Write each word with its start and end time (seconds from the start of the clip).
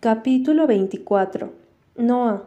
Capítulo 0.00 0.66
24. 0.66 1.54
Noah. 1.96 2.42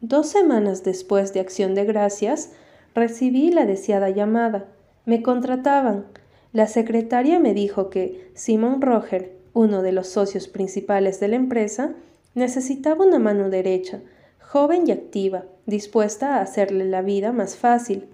Dos 0.00 0.28
semanas 0.30 0.82
después 0.82 1.34
de 1.34 1.40
Acción 1.40 1.74
de 1.74 1.84
Gracias, 1.84 2.52
recibí 2.94 3.50
la 3.50 3.66
deseada 3.66 4.08
llamada. 4.08 4.64
Me 5.04 5.20
contrataban. 5.20 6.06
La 6.54 6.66
secretaria 6.66 7.38
me 7.38 7.52
dijo 7.52 7.90
que 7.90 8.30
Simon 8.32 8.80
Roger, 8.80 9.36
uno 9.52 9.82
de 9.82 9.92
los 9.92 10.08
socios 10.08 10.48
principales 10.48 11.20
de 11.20 11.28
la 11.28 11.36
empresa, 11.36 11.92
necesitaba 12.34 13.04
una 13.04 13.18
mano 13.18 13.50
derecha, 13.50 14.00
joven 14.40 14.88
y 14.88 14.92
activa, 14.92 15.44
dispuesta 15.66 16.36
a 16.36 16.40
hacerle 16.40 16.86
la 16.86 17.02
vida 17.02 17.30
más 17.30 17.56
fácil. 17.56 18.08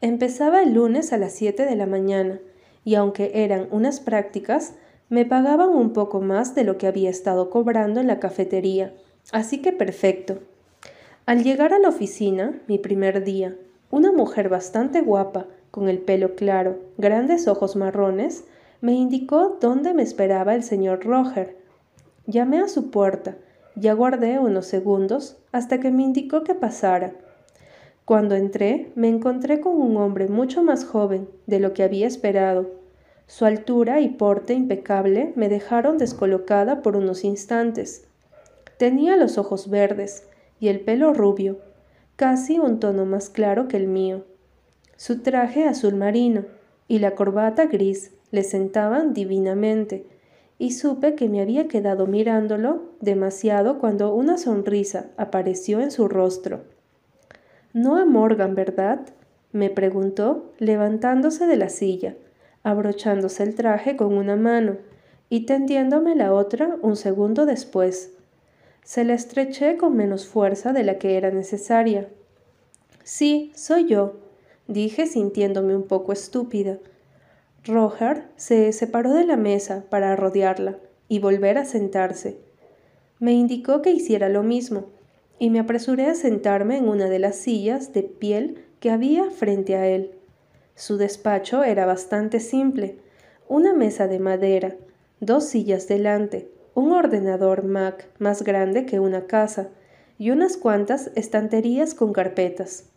Empezaba 0.00 0.62
el 0.62 0.74
lunes 0.74 1.12
a 1.12 1.18
las 1.18 1.32
7 1.32 1.66
de 1.66 1.74
la 1.74 1.86
mañana, 1.86 2.38
y 2.84 2.94
aunque 2.94 3.32
eran 3.34 3.66
unas 3.72 3.98
prácticas, 3.98 4.74
me 5.08 5.26
pagaban 5.26 5.70
un 5.70 5.92
poco 5.92 6.20
más 6.20 6.54
de 6.54 6.64
lo 6.64 6.78
que 6.78 6.86
había 6.86 7.10
estado 7.10 7.50
cobrando 7.50 8.00
en 8.00 8.06
la 8.06 8.20
cafetería, 8.20 8.94
así 9.32 9.60
que 9.60 9.72
perfecto. 9.72 10.38
Al 11.26 11.42
llegar 11.42 11.72
a 11.72 11.78
la 11.78 11.88
oficina, 11.88 12.60
mi 12.66 12.78
primer 12.78 13.24
día, 13.24 13.56
una 13.90 14.12
mujer 14.12 14.48
bastante 14.48 15.02
guapa, 15.02 15.46
con 15.70 15.88
el 15.88 15.98
pelo 15.98 16.34
claro, 16.34 16.78
grandes 16.98 17.48
ojos 17.48 17.76
marrones, 17.76 18.44
me 18.80 18.92
indicó 18.92 19.58
dónde 19.60 19.94
me 19.94 20.02
esperaba 20.02 20.54
el 20.54 20.62
señor 20.62 21.04
Roger. 21.04 21.56
Llamé 22.26 22.60
a 22.60 22.68
su 22.68 22.90
puerta 22.90 23.36
y 23.80 23.88
aguardé 23.88 24.38
unos 24.38 24.66
segundos 24.66 25.36
hasta 25.52 25.80
que 25.80 25.90
me 25.90 26.02
indicó 26.02 26.44
que 26.44 26.54
pasara. 26.54 27.14
Cuando 28.04 28.34
entré, 28.34 28.92
me 28.94 29.08
encontré 29.08 29.60
con 29.60 29.80
un 29.80 29.96
hombre 29.96 30.28
mucho 30.28 30.62
más 30.62 30.84
joven 30.84 31.28
de 31.46 31.60
lo 31.60 31.72
que 31.72 31.82
había 31.82 32.06
esperado 32.06 32.83
su 33.26 33.46
altura 33.46 34.00
y 34.00 34.10
porte 34.10 34.52
impecable 34.52 35.32
me 35.34 35.48
dejaron 35.48 35.98
descolocada 35.98 36.82
por 36.82 36.96
unos 36.96 37.24
instantes. 37.24 38.06
Tenía 38.76 39.16
los 39.16 39.38
ojos 39.38 39.70
verdes 39.70 40.28
y 40.60 40.68
el 40.68 40.80
pelo 40.80 41.14
rubio, 41.14 41.58
casi 42.16 42.58
un 42.58 42.80
tono 42.80 43.06
más 43.06 43.30
claro 43.30 43.66
que 43.66 43.76
el 43.76 43.86
mío. 43.86 44.24
Su 44.96 45.22
traje 45.22 45.66
azul 45.66 45.94
marino 45.94 46.44
y 46.86 46.98
la 46.98 47.14
corbata 47.14 47.66
gris 47.66 48.12
le 48.30 48.44
sentaban 48.44 49.14
divinamente, 49.14 50.06
y 50.56 50.72
supe 50.72 51.14
que 51.16 51.28
me 51.28 51.40
había 51.40 51.66
quedado 51.66 52.06
mirándolo 52.06 52.82
demasiado 53.00 53.80
cuando 53.80 54.14
una 54.14 54.38
sonrisa 54.38 55.06
apareció 55.16 55.80
en 55.80 55.90
su 55.90 56.06
rostro. 56.06 56.62
No 57.72 57.96
a 57.96 58.04
Morgan, 58.04 58.54
¿verdad? 58.54 59.00
me 59.50 59.70
preguntó, 59.70 60.52
levantándose 60.58 61.46
de 61.46 61.56
la 61.56 61.68
silla 61.68 62.14
abrochándose 62.64 63.44
el 63.44 63.54
traje 63.54 63.94
con 63.94 64.14
una 64.14 64.34
mano 64.34 64.78
y 65.28 65.46
tendiéndome 65.46 66.16
la 66.16 66.34
otra 66.34 66.76
un 66.82 66.96
segundo 66.96 67.46
después. 67.46 68.10
Se 68.82 69.04
la 69.04 69.14
estreché 69.14 69.76
con 69.76 69.96
menos 69.96 70.26
fuerza 70.26 70.72
de 70.72 70.82
la 70.82 70.98
que 70.98 71.16
era 71.16 71.30
necesaria. 71.30 72.08
Sí, 73.04 73.52
soy 73.54 73.86
yo, 73.86 74.16
dije 74.66 75.06
sintiéndome 75.06 75.76
un 75.76 75.84
poco 75.84 76.12
estúpida. 76.12 76.78
Roger 77.64 78.24
se 78.36 78.72
separó 78.72 79.14
de 79.14 79.24
la 79.24 79.36
mesa 79.36 79.84
para 79.88 80.16
rodearla 80.16 80.78
y 81.08 81.18
volver 81.18 81.58
a 81.58 81.64
sentarse. 81.64 82.38
Me 83.18 83.32
indicó 83.32 83.82
que 83.82 83.90
hiciera 83.90 84.28
lo 84.28 84.42
mismo, 84.42 84.86
y 85.38 85.50
me 85.50 85.58
apresuré 85.58 86.06
a 86.06 86.14
sentarme 86.14 86.76
en 86.76 86.88
una 86.88 87.08
de 87.08 87.18
las 87.18 87.36
sillas 87.36 87.92
de 87.92 88.02
piel 88.02 88.64
que 88.80 88.90
había 88.90 89.30
frente 89.30 89.76
a 89.76 89.86
él. 89.86 90.12
Su 90.74 90.96
despacho 90.96 91.62
era 91.62 91.86
bastante 91.86 92.40
simple. 92.40 92.96
Una 93.48 93.74
mesa 93.74 94.08
de 94.08 94.18
madera, 94.18 94.74
dos 95.20 95.44
sillas 95.44 95.86
delante, 95.86 96.48
un 96.74 96.92
ordenador 96.92 97.62
Mac 97.64 98.08
más 98.18 98.42
grande 98.42 98.84
que 98.84 98.98
una 98.98 99.26
casa 99.26 99.68
y 100.18 100.30
unas 100.30 100.56
cuantas 100.56 101.12
estanterías 101.14 101.94
con 101.94 102.12
carpetas. 102.12 102.90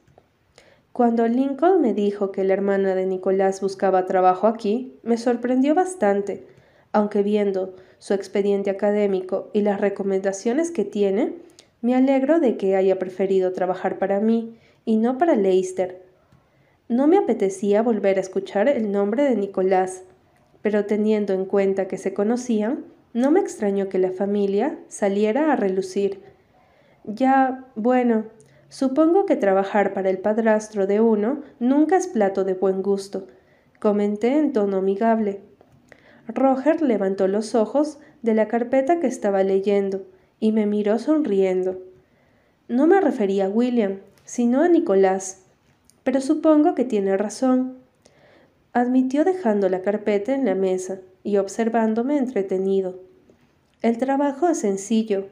Cuando 0.92 1.28
Lincoln 1.28 1.82
me 1.82 1.94
dijo 1.94 2.32
que 2.32 2.44
la 2.44 2.54
hermana 2.54 2.96
de 2.96 3.06
Nicolás 3.06 3.62
buscaba 3.62 4.08
trabajo 4.08 4.48
aquí, 4.48 4.98
me 5.04 5.18
sorprendió 5.18 5.76
bastante, 5.76 6.48
aunque 6.92 7.22
viendo 7.22 7.76
su 8.00 8.16
expediente 8.16 8.72
académico 8.72 9.52
y 9.54 9.62
las 9.62 9.80
recomendaciones 9.80 10.72
que 10.72 10.86
tiene, 10.86 11.36
me 11.82 11.94
alegro 11.94 12.40
de 12.40 12.58
que 12.58 12.76
haya 12.76 12.98
preferido 12.98 13.54
trabajar 13.54 14.00
para 14.00 14.20
mí 14.20 14.58
y 14.86 14.98
no 14.98 15.20
para 15.20 15.36
Leicester, 15.36 16.07
no 16.90 17.08
me 17.08 17.18
apetecía 17.18 17.82
volver 17.82 18.18
a 18.18 18.22
escuchar 18.22 18.70
el 18.70 18.92
nombre 18.92 19.24
de 19.24 19.36
Nicolás, 19.36 20.04
pero 20.62 20.86
teniendo 20.86 21.34
en 21.34 21.46
cuenta 21.46 21.88
que 21.88 21.98
se 21.98 22.14
conocían, 22.14 22.86
no 23.14 23.32
me 23.32 23.40
extrañó 23.40 23.90
que 23.90 24.00
la 24.00 24.12
familia 24.12 24.80
saliera 24.88 25.52
a 25.52 25.56
relucir. 25.56 26.22
Ya, 27.04 27.66
bueno, 27.76 28.26
supongo 28.70 29.26
que 29.26 29.36
trabajar 29.36 29.94
para 29.94 30.10
el 30.10 30.20
padrastro 30.20 30.88
de 30.88 31.02
uno 31.02 31.42
nunca 31.60 31.98
es 31.98 32.08
plato 32.08 32.44
de 32.44 32.54
buen 32.54 32.82
gusto, 32.82 33.28
comenté 33.80 34.38
en 34.38 34.54
tono 34.54 34.78
amigable. 34.78 35.42
Roger 36.28 36.82
levantó 36.82 37.28
los 37.28 37.56
ojos 37.56 38.00
de 38.22 38.34
la 38.34 38.48
carpeta 38.48 39.00
que 39.00 39.08
estaba 39.08 39.44
leyendo 39.44 40.06
y 40.40 40.52
me 40.52 40.66
miró 40.66 41.00
sonriendo. 41.00 41.82
No 42.68 42.88
me 42.88 43.00
refería 43.00 43.46
a 43.46 43.50
William, 43.50 44.00
sino 44.26 44.62
a 44.62 44.68
Nicolás 44.68 45.47
pero 46.08 46.22
supongo 46.22 46.74
que 46.74 46.86
tiene 46.86 47.18
razón, 47.18 47.80
admitió 48.72 49.26
dejando 49.26 49.68
la 49.68 49.82
carpeta 49.82 50.34
en 50.34 50.46
la 50.46 50.56
mesa 50.56 51.02
y 51.22 51.36
observándome 51.36 52.18
entretenido. 52.18 53.02
El 53.82 53.98
trabajo 53.98 54.48
es 54.48 54.60
sencillo. 54.60 55.28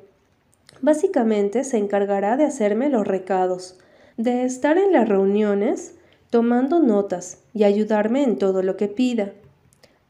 Básicamente 0.82 1.64
se 1.64 1.78
encargará 1.78 2.36
de 2.36 2.44
hacerme 2.44 2.90
los 2.90 3.08
recados, 3.08 3.80
de 4.18 4.44
estar 4.44 4.78
en 4.78 4.92
las 4.92 5.08
reuniones, 5.08 5.96
tomando 6.30 6.82
notas 6.82 7.38
y 7.54 7.64
ayudarme 7.64 8.24
en 8.24 8.38
todo 8.38 8.62
lo 8.62 8.76
que 8.76 8.90
pida. 8.90 9.32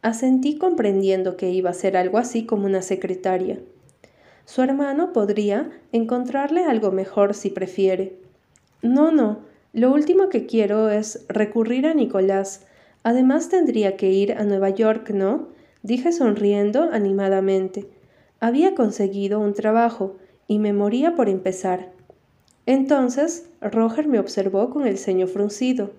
Asentí 0.01 0.57
comprendiendo 0.57 1.37
que 1.37 1.51
iba 1.51 1.69
a 1.69 1.73
ser 1.75 1.95
algo 1.95 2.17
así 2.17 2.47
como 2.47 2.65
una 2.65 2.81
secretaria. 2.81 3.59
Su 4.45 4.63
hermano 4.63 5.13
podría 5.13 5.69
encontrarle 5.91 6.65
algo 6.65 6.91
mejor 6.91 7.35
si 7.35 7.51
prefiere. 7.51 8.17
No, 8.81 9.11
no, 9.11 9.53
lo 9.75 9.91
último 9.91 10.29
que 10.29 10.45
quiero 10.45 10.89
es 10.89 11.25
recurrir 11.27 11.85
a 11.85 11.93
Nicolás. 11.93 12.65
Además 13.03 13.49
tendría 13.49 13.97
que 13.97 14.09
ir 14.09 14.31
a 14.31 14.45
Nueva 14.45 14.69
York, 14.69 15.09
¿no? 15.09 15.49
dije 15.83 16.13
sonriendo 16.13 16.89
animadamente. 16.93 17.85
Había 18.39 18.73
conseguido 18.73 19.41
un 19.41 19.53
trabajo 19.53 20.15
y 20.47 20.59
me 20.59 20.71
moría 20.71 21.13
por 21.13 21.27
empezar. 21.27 21.91
Entonces 22.65 23.49
Roger 23.59 24.07
me 24.07 24.17
observó 24.17 24.69
con 24.69 24.87
el 24.87 24.97
ceño 24.97 25.27
fruncido. 25.27 25.91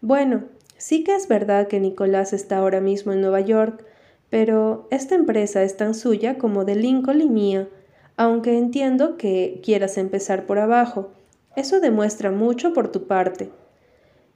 Bueno, 0.00 0.42
sí 0.76 1.04
que 1.04 1.14
es 1.14 1.28
verdad 1.28 1.68
que 1.68 1.78
Nicolás 1.78 2.32
está 2.32 2.58
ahora 2.58 2.80
mismo 2.80 3.12
en 3.12 3.20
Nueva 3.20 3.40
York, 3.40 3.84
pero 4.30 4.88
esta 4.90 5.14
empresa 5.14 5.62
es 5.62 5.76
tan 5.76 5.94
suya 5.94 6.38
como 6.38 6.64
de 6.64 6.74
Lincoln 6.74 7.20
y 7.20 7.28
mía, 7.30 7.68
aunque 8.16 8.58
entiendo 8.58 9.16
que 9.16 9.60
quieras 9.62 9.96
empezar 9.96 10.44
por 10.44 10.58
abajo. 10.58 11.12
Eso 11.56 11.80
demuestra 11.80 12.30
mucho 12.30 12.72
por 12.72 12.92
tu 12.92 13.06
parte. 13.06 13.50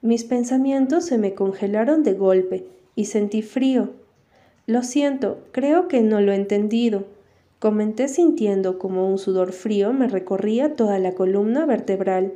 Mis 0.03 0.25
pensamientos 0.25 1.05
se 1.05 1.19
me 1.19 1.35
congelaron 1.35 2.03
de 2.03 2.15
golpe 2.15 2.67
y 2.95 3.05
sentí 3.05 3.43
frío. 3.43 3.91
Lo 4.67 4.83
siento, 4.83 5.39
creo 5.53 5.87
que 5.87 6.01
no 6.01 6.21
lo 6.21 6.33
he 6.33 6.37
entendido. 6.37 7.05
Comenté 7.59 8.09
sintiendo 8.09 8.79
como 8.79 9.07
un 9.07 9.19
sudor 9.19 9.53
frío 9.53 9.93
me 9.93 10.09
recorría 10.09 10.77
toda 10.77 10.99
la 10.99 11.13
columna 11.13 11.67
vertebral. 11.67 12.33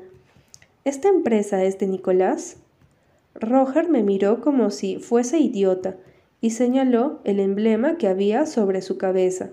¿Esta 0.84 1.08
empresa 1.08 1.64
es 1.64 1.78
de 1.78 1.86
Nicolás? 1.86 2.58
Roger 3.34 3.88
me 3.88 4.02
miró 4.02 4.42
como 4.42 4.70
si 4.70 4.98
fuese 4.98 5.38
idiota 5.38 5.96
y 6.42 6.50
señaló 6.50 7.20
el 7.24 7.40
emblema 7.40 7.96
que 7.96 8.06
había 8.06 8.44
sobre 8.44 8.82
su 8.82 8.98
cabeza, 8.98 9.48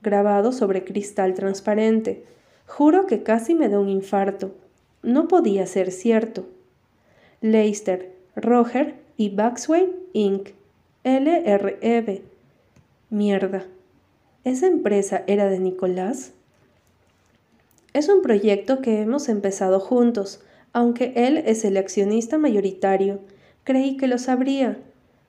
grabado 0.00 0.50
sobre 0.50 0.82
cristal 0.82 1.34
transparente. 1.34 2.24
Juro 2.66 3.06
que 3.06 3.22
casi 3.22 3.54
me 3.54 3.68
da 3.68 3.78
un 3.78 3.88
infarto. 3.88 4.54
No 5.02 5.28
podía 5.28 5.66
ser 5.66 5.90
cierto. 5.90 6.46
Leicester, 7.40 8.12
Roger 8.36 8.94
y 9.16 9.30
Baxway 9.30 9.92
Inc. 10.12 10.50
LREB. 11.04 12.22
Mierda. 13.10 13.66
¿Esa 14.44 14.66
empresa 14.66 15.22
era 15.26 15.48
de 15.48 15.58
Nicolás? 15.58 16.32
Es 17.92 18.08
un 18.08 18.22
proyecto 18.22 18.80
que 18.80 19.00
hemos 19.02 19.28
empezado 19.28 19.80
juntos, 19.80 20.40
aunque 20.72 21.12
él 21.14 21.38
es 21.38 21.64
el 21.64 21.76
accionista 21.76 22.38
mayoritario. 22.38 23.20
Creí 23.64 23.96
que 23.96 24.06
lo 24.06 24.18
sabría, 24.18 24.78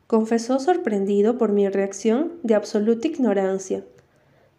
confesó 0.07 0.59
sorprendido 0.59 1.37
por 1.37 1.51
mi 1.51 1.67
reacción 1.67 2.33
de 2.43 2.55
absoluta 2.55 3.07
ignorancia. 3.07 3.83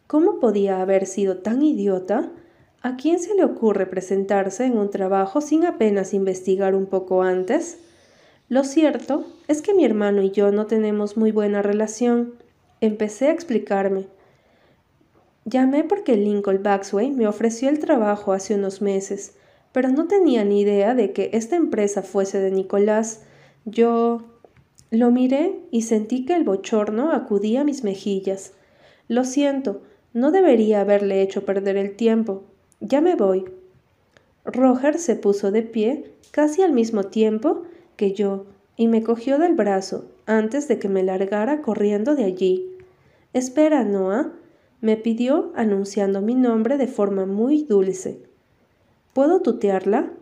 ¿Cómo 0.07 0.39
podía 0.39 0.83
haber 0.83 1.07
sido 1.07 1.39
tan 1.39 1.63
idiota? 1.63 2.31
¿A 2.85 2.97
quién 2.97 3.19
se 3.19 3.35
le 3.35 3.45
ocurre 3.45 3.87
presentarse 3.87 4.67
en 4.67 4.77
un 4.77 4.91
trabajo 4.91 5.41
sin 5.41 5.65
apenas 5.65 6.13
investigar 6.13 6.75
un 6.75 6.85
poco 6.85 7.23
antes? 7.23 7.79
Lo 8.51 8.63
cierto 8.63 9.25
es 9.49 9.63
que 9.63 9.73
mi 9.73 9.87
hermano 9.87 10.21
y 10.21 10.33
yo 10.33 10.53
no 10.53 10.67
tenemos 10.67 11.17
muy 11.17 11.33
buena 11.33 11.63
relación. 11.63 12.35
Empecé 12.83 13.29
a 13.29 13.33
explicarme. 13.33 14.07
Llamé 15.47 15.85
porque 15.85 16.19
Lincoln 16.19 16.63
Baxway 16.63 17.11
me 17.11 17.27
ofreció 17.27 17.71
el 17.71 17.79
trabajo 17.79 18.35
hace 18.35 18.55
unos 18.55 18.83
meses, 18.83 19.33
pero 19.73 19.89
no 19.89 20.07
tenía 20.07 20.45
ni 20.45 20.61
idea 20.61 20.95
de 20.95 21.15
que 21.15 21.31
esta 21.33 21.57
empresa 21.57 22.03
fuese 22.03 22.39
de 22.39 22.51
Nicolás. 22.51 23.23
Yo 23.65 24.25
lo 24.91 25.11
miré 25.11 25.59
y 25.71 25.81
sentí 25.81 26.27
que 26.27 26.35
el 26.35 26.45
bochorno 26.45 27.13
acudía 27.13 27.63
a 27.63 27.65
mis 27.65 27.83
mejillas. 27.83 28.53
Lo 29.09 29.25
siento, 29.25 29.81
no 30.13 30.33
debería 30.33 30.83
haberle 30.83 31.23
hecho 31.23 31.47
perder 31.47 31.79
el 31.79 31.97
tiempo. 31.97 32.45
Ya 32.81 33.01
me 33.01 33.15
voy. 33.17 33.45
Roger 34.45 34.99
se 34.99 35.17
puso 35.17 35.51
de 35.51 35.63
pie 35.63 36.13
casi 36.31 36.63
al 36.63 36.73
mismo 36.73 37.05
tiempo 37.05 37.63
que 37.97 38.13
yo 38.13 38.47
y 38.77 38.89
me 38.89 39.03
cogió 39.03 39.39
del 39.39 39.55
brazo 39.55 40.07
antes 40.27 40.69
de 40.69 40.79
que 40.79 40.89
me 40.89 41.03
largara 41.03 41.63
corriendo 41.63 42.15
de 42.15 42.25
allí. 42.25 42.71
Espera, 43.33 43.85
Noah, 43.85 44.33
me 44.81 44.97
pidió 44.97 45.53
anunciando 45.55 46.21
mi 46.21 46.35
nombre 46.35 46.77
de 46.77 46.87
forma 46.87 47.27
muy 47.27 47.65
dulce. 47.65 48.21
¿Puedo 49.13 49.41
tutearla? 49.41 50.13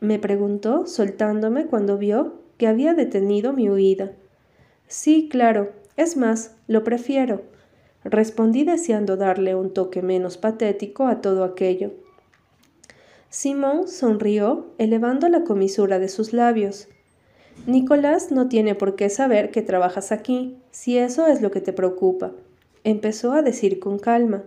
me 0.00 0.18
preguntó 0.18 0.86
soltándome 0.86 1.66
cuando 1.66 1.96
vio 1.96 2.34
que 2.58 2.66
había 2.66 2.92
detenido 2.92 3.52
mi 3.52 3.70
huida. 3.70 4.12
Sí, 4.86 5.28
claro, 5.30 5.72
es 5.96 6.16
más, 6.16 6.56
lo 6.68 6.84
prefiero, 6.84 7.42
respondí 8.04 8.64
deseando 8.64 9.16
darle 9.16 9.54
un 9.54 9.72
toque 9.72 10.02
menos 10.02 10.36
patético 10.36 11.06
a 11.06 11.20
todo 11.20 11.44
aquello. 11.44 11.92
Simón 13.30 13.88
sonrió, 13.88 14.66
elevando 14.78 15.28
la 15.28 15.44
comisura 15.44 15.98
de 15.98 16.08
sus 16.08 16.32
labios. 16.32 16.88
Nicolás 17.66 18.30
no 18.30 18.48
tiene 18.48 18.74
por 18.74 18.94
qué 18.94 19.10
saber 19.10 19.50
que 19.50 19.62
trabajas 19.62 20.12
aquí, 20.12 20.56
si 20.70 20.98
eso 20.98 21.26
es 21.26 21.40
lo 21.40 21.50
que 21.50 21.60
te 21.60 21.72
preocupa 21.72 22.32
empezó 22.84 23.32
a 23.32 23.42
decir 23.42 23.80
con 23.80 23.98
calma. 23.98 24.44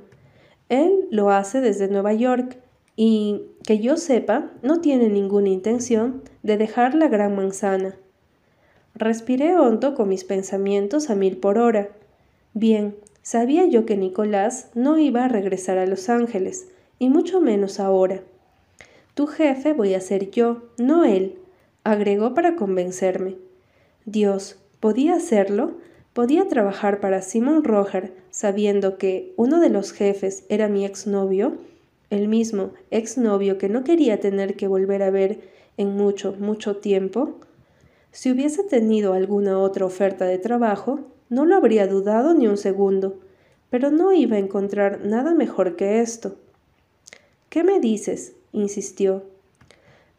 Él 0.70 1.08
lo 1.12 1.32
hace 1.32 1.60
desde 1.60 1.88
Nueva 1.88 2.14
York 2.14 2.58
y, 2.96 3.42
que 3.66 3.80
yo 3.80 3.98
sepa, 3.98 4.52
no 4.62 4.80
tiene 4.80 5.10
ninguna 5.10 5.50
intención 5.50 6.24
de 6.44 6.58
dejar 6.58 6.94
la 6.94 7.08
gran 7.08 7.36
manzana. 7.36 7.96
Respiré 8.96 9.58
hondo 9.58 9.94
con 9.94 10.08
mis 10.10 10.24
pensamientos 10.24 11.10
a 11.10 11.16
mil 11.16 11.38
por 11.38 11.58
hora. 11.58 11.90
Bien, 12.54 12.96
sabía 13.28 13.66
yo 13.66 13.86
que 13.86 13.98
Nicolás 13.98 14.70
no 14.74 14.98
iba 14.98 15.26
a 15.26 15.28
regresar 15.28 15.78
a 15.78 15.86
Los 15.86 16.08
Ángeles, 16.08 16.70
y 16.98 17.10
mucho 17.10 17.42
menos 17.42 17.82
ahora. 17.82 18.22
Tu 19.16 19.28
jefe 19.28 19.74
voy 19.74 19.96
a 19.96 20.00
ser 20.00 20.32
yo, 20.32 20.70
no 20.78 21.04
él, 21.04 21.36
agregó 21.84 22.34
para 22.34 22.56
convencerme. 22.56 23.36
Dios, 24.06 24.64
¿podía 24.80 25.16
hacerlo? 25.16 25.74
Podía 26.14 26.48
trabajar 26.48 27.02
para 27.02 27.22
Simon 27.22 27.66
Roger 27.66 28.14
sabiendo 28.30 28.98
que 28.98 29.34
uno 29.36 29.60
de 29.60 29.72
los 29.72 29.92
jefes 29.92 30.46
era 30.48 30.70
mi 30.70 30.86
exnovio, 30.86 31.58
el 32.10 32.30
mismo 32.30 32.72
exnovio 32.92 33.58
que 33.58 33.68
no 33.68 33.84
quería 33.84 34.22
tener 34.22 34.56
que 34.56 34.70
volver 34.70 35.04
a 35.04 35.10
ver 35.10 35.42
en 35.76 35.98
mucho, 35.98 36.34
mucho 36.40 36.78
tiempo. 36.78 37.42
Si 38.10 38.32
hubiese 38.32 38.64
tenido 38.64 39.12
alguna 39.12 39.60
otra 39.60 39.86
oferta 39.86 40.24
de 40.24 40.38
trabajo, 40.38 41.02
no 41.30 41.46
lo 41.46 41.56
habría 41.56 41.88
dudado 41.88 42.34
ni 42.34 42.48
un 42.48 42.58
segundo, 42.58 43.20
pero 43.70 43.92
no 43.92 44.14
iba 44.14 44.38
a 44.38 44.40
encontrar 44.40 45.06
nada 45.06 45.34
mejor 45.34 45.76
que 45.76 46.02
esto. 46.02 46.36
¿Qué 47.50 47.64
me 47.64 47.80
dices? 47.80 48.34
insistió. 48.54 49.24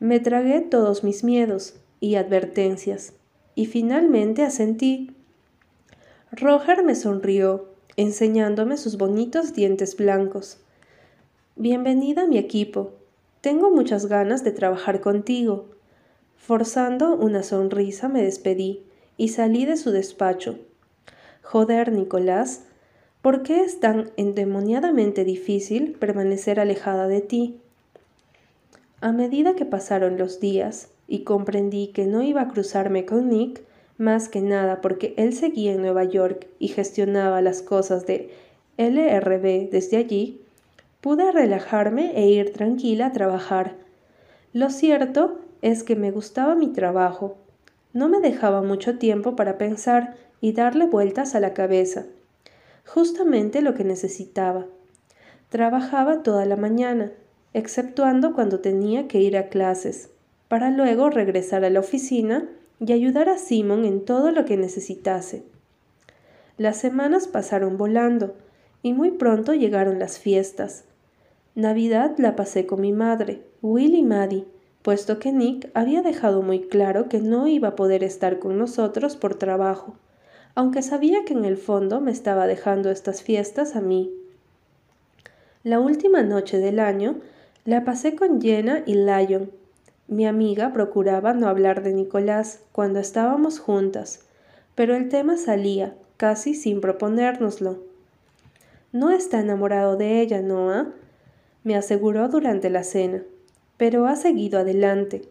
Me 0.00 0.20
tragué 0.20 0.60
todos 0.60 1.02
mis 1.02 1.24
miedos 1.24 1.74
y 2.00 2.16
advertencias, 2.16 3.14
y 3.54 3.66
finalmente 3.66 4.42
asentí. 4.42 5.16
Roger 6.30 6.84
me 6.84 6.94
sonrió, 6.94 7.68
enseñándome 7.96 8.76
sus 8.76 8.98
bonitos 8.98 9.54
dientes 9.54 9.96
blancos. 9.96 10.58
Bienvenida 11.56 12.22
a 12.22 12.26
mi 12.26 12.38
equipo. 12.38 12.92
Tengo 13.40 13.70
muchas 13.70 14.06
ganas 14.06 14.44
de 14.44 14.52
trabajar 14.52 15.00
contigo. 15.00 15.66
Forzando 16.36 17.16
una 17.16 17.42
sonrisa 17.42 18.08
me 18.08 18.22
despedí 18.22 18.84
y 19.16 19.28
salí 19.28 19.64
de 19.64 19.76
su 19.76 19.90
despacho. 19.90 20.58
Joder, 21.50 21.92
Nicolás, 21.92 22.64
¿por 23.22 23.42
qué 23.42 23.62
es 23.62 23.80
tan 23.80 24.10
endemoniadamente 24.18 25.24
difícil 25.24 25.92
permanecer 25.92 26.60
alejada 26.60 27.08
de 27.08 27.22
ti? 27.22 27.58
A 29.00 29.12
medida 29.12 29.56
que 29.56 29.64
pasaron 29.64 30.18
los 30.18 30.40
días 30.40 30.90
y 31.06 31.20
comprendí 31.20 31.86
que 31.86 32.04
no 32.04 32.20
iba 32.20 32.42
a 32.42 32.48
cruzarme 32.48 33.06
con 33.06 33.30
Nick, 33.30 33.62
más 33.96 34.28
que 34.28 34.42
nada 34.42 34.82
porque 34.82 35.14
él 35.16 35.32
seguía 35.32 35.72
en 35.72 35.80
Nueva 35.80 36.04
York 36.04 36.48
y 36.58 36.68
gestionaba 36.68 37.40
las 37.40 37.62
cosas 37.62 38.04
de 38.04 38.28
LRB 38.76 39.70
desde 39.70 39.96
allí, 39.96 40.42
pude 41.00 41.32
relajarme 41.32 42.12
e 42.14 42.28
ir 42.28 42.52
tranquila 42.52 43.06
a 43.06 43.12
trabajar. 43.12 43.74
Lo 44.52 44.68
cierto 44.68 45.38
es 45.62 45.82
que 45.82 45.96
me 45.96 46.10
gustaba 46.10 46.54
mi 46.54 46.68
trabajo. 46.68 47.38
No 47.94 48.10
me 48.10 48.20
dejaba 48.20 48.60
mucho 48.60 48.98
tiempo 48.98 49.34
para 49.34 49.56
pensar 49.56 50.27
y 50.40 50.52
darle 50.52 50.86
vueltas 50.86 51.34
a 51.34 51.40
la 51.40 51.54
cabeza. 51.54 52.06
Justamente 52.86 53.62
lo 53.62 53.74
que 53.74 53.84
necesitaba. 53.84 54.66
Trabajaba 55.50 56.22
toda 56.22 56.44
la 56.46 56.56
mañana, 56.56 57.12
exceptuando 57.54 58.34
cuando 58.34 58.60
tenía 58.60 59.08
que 59.08 59.20
ir 59.20 59.36
a 59.36 59.48
clases, 59.48 60.10
para 60.48 60.70
luego 60.70 61.10
regresar 61.10 61.64
a 61.64 61.70
la 61.70 61.80
oficina 61.80 62.48
y 62.80 62.92
ayudar 62.92 63.28
a 63.28 63.38
Simon 63.38 63.84
en 63.84 64.04
todo 64.04 64.30
lo 64.30 64.44
que 64.44 64.56
necesitase. 64.56 65.42
Las 66.56 66.76
semanas 66.76 67.28
pasaron 67.28 67.76
volando 67.76 68.34
y 68.82 68.92
muy 68.92 69.10
pronto 69.10 69.54
llegaron 69.54 69.98
las 69.98 70.18
fiestas. 70.18 70.84
Navidad 71.54 72.14
la 72.18 72.36
pasé 72.36 72.66
con 72.66 72.80
mi 72.80 72.92
madre, 72.92 73.42
Will 73.62 73.94
y 73.94 74.02
Maddie, 74.02 74.46
puesto 74.82 75.18
que 75.18 75.32
Nick 75.32 75.70
había 75.74 76.02
dejado 76.02 76.42
muy 76.42 76.60
claro 76.60 77.08
que 77.08 77.20
no 77.20 77.48
iba 77.48 77.68
a 77.68 77.76
poder 77.76 78.04
estar 78.04 78.38
con 78.38 78.58
nosotros 78.58 79.16
por 79.16 79.34
trabajo, 79.34 79.94
aunque 80.58 80.82
sabía 80.82 81.24
que 81.24 81.34
en 81.34 81.44
el 81.44 81.56
fondo 81.56 82.00
me 82.00 82.10
estaba 82.10 82.48
dejando 82.48 82.90
estas 82.90 83.22
fiestas 83.22 83.76
a 83.76 83.80
mí. 83.80 84.12
La 85.62 85.78
última 85.78 86.24
noche 86.24 86.58
del 86.58 86.80
año 86.80 87.20
la 87.64 87.84
pasé 87.84 88.16
con 88.16 88.40
Jenna 88.42 88.82
y 88.84 88.94
Lion, 88.94 89.52
mi 90.08 90.26
amiga 90.26 90.72
procuraba 90.72 91.32
no 91.32 91.46
hablar 91.46 91.84
de 91.84 91.92
Nicolás 91.92 92.58
cuando 92.72 92.98
estábamos 92.98 93.60
juntas, 93.60 94.26
pero 94.74 94.96
el 94.96 95.08
tema 95.08 95.36
salía, 95.36 95.94
casi 96.16 96.54
sin 96.54 96.80
proponérnoslo. 96.80 97.78
No 98.90 99.10
está 99.10 99.38
enamorado 99.38 99.96
de 99.96 100.20
ella, 100.20 100.42
Noah, 100.42 100.88
me 101.62 101.76
aseguró 101.76 102.28
durante 102.28 102.68
la 102.68 102.82
cena, 102.82 103.22
pero 103.76 104.06
ha 104.06 104.16
seguido 104.16 104.58
adelante. 104.58 105.22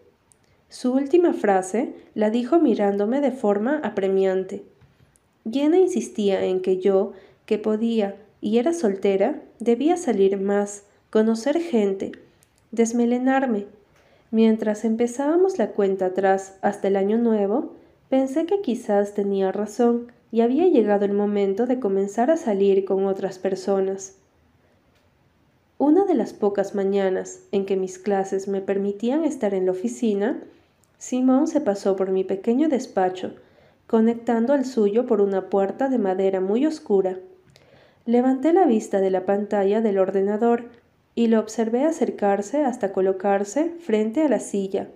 Su 0.69 0.93
última 0.93 1.33
frase 1.33 1.95
la 2.13 2.29
dijo 2.29 2.59
mirándome 2.59 3.19
de 3.19 3.31
forma 3.33 3.81
apremiante. 3.83 4.63
Jenna 5.51 5.77
insistía 5.77 6.43
en 6.45 6.61
que 6.61 6.79
yo, 6.79 7.13
que 7.45 7.57
podía 7.57 8.15
y 8.41 8.57
era 8.57 8.73
soltera, 8.73 9.41
debía 9.59 9.97
salir 9.97 10.39
más, 10.39 10.83
conocer 11.09 11.59
gente, 11.59 12.11
desmelenarme, 12.71 13.65
Mientras 14.29 14.83
empezábamos 14.83 15.57
la 15.57 15.71
cuenta 15.71 16.07
atrás 16.07 16.57
hasta 16.61 16.89
el 16.89 16.97
año 16.97 17.17
nuevo, 17.17 17.73
pensé 18.09 18.45
que 18.45 18.61
quizás 18.61 19.13
tenía 19.13 19.51
razón 19.51 20.11
y 20.31 20.41
había 20.41 20.67
llegado 20.67 21.05
el 21.05 21.13
momento 21.13 21.65
de 21.65 21.79
comenzar 21.79 22.29
a 22.29 22.37
salir 22.37 22.83
con 22.83 23.05
otras 23.05 23.39
personas. 23.39 24.15
Una 25.77 26.05
de 26.05 26.15
las 26.15 26.33
pocas 26.33 26.75
mañanas 26.75 27.39
en 27.53 27.65
que 27.65 27.77
mis 27.77 27.99
clases 27.99 28.49
me 28.49 28.59
permitían 28.59 29.23
estar 29.23 29.53
en 29.53 29.65
la 29.65 29.71
oficina, 29.71 30.43
Simón 30.97 31.47
se 31.47 31.61
pasó 31.61 31.95
por 31.95 32.11
mi 32.11 32.23
pequeño 32.23 32.67
despacho, 32.67 33.33
conectando 33.87 34.51
al 34.51 34.65
suyo 34.65 35.05
por 35.05 35.21
una 35.21 35.49
puerta 35.49 35.87
de 35.87 35.97
madera 35.97 36.41
muy 36.41 36.65
oscura. 36.65 37.17
Levanté 38.05 38.51
la 38.51 38.65
vista 38.65 38.99
de 38.99 39.09
la 39.09 39.25
pantalla 39.25 39.81
del 39.81 39.97
ordenador 39.97 40.65
y 41.15 41.27
lo 41.27 41.39
observé 41.39 41.85
acercarse 41.85 42.63
hasta 42.63 42.91
colocarse 42.91 43.73
frente 43.79 44.23
a 44.23 44.29
la 44.29 44.39
silla. 44.39 44.89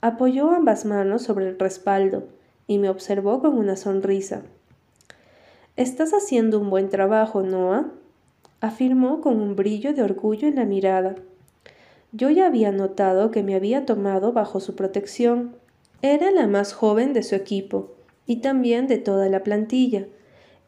Apoyó 0.00 0.50
ambas 0.50 0.84
manos 0.84 1.22
sobre 1.22 1.48
el 1.48 1.58
respaldo 1.58 2.24
y 2.66 2.78
me 2.78 2.88
observó 2.88 3.40
con 3.40 3.56
una 3.56 3.76
sonrisa. 3.76 4.42
Estás 5.76 6.12
haciendo 6.12 6.58
un 6.58 6.68
buen 6.68 6.88
trabajo, 6.88 7.42
Noah, 7.42 7.92
afirmó 8.60 9.20
con 9.20 9.40
un 9.40 9.54
brillo 9.54 9.94
de 9.94 10.02
orgullo 10.02 10.48
en 10.48 10.56
la 10.56 10.64
mirada. 10.64 11.14
Yo 12.12 12.30
ya 12.30 12.46
había 12.46 12.72
notado 12.72 13.30
que 13.30 13.42
me 13.42 13.54
había 13.54 13.86
tomado 13.86 14.32
bajo 14.32 14.58
su 14.58 14.74
protección. 14.74 15.54
Era 16.02 16.30
la 16.30 16.46
más 16.46 16.72
joven 16.72 17.12
de 17.12 17.22
su 17.22 17.34
equipo 17.34 17.95
y 18.26 18.36
también 18.36 18.86
de 18.86 18.98
toda 18.98 19.28
la 19.28 19.42
plantilla, 19.42 20.06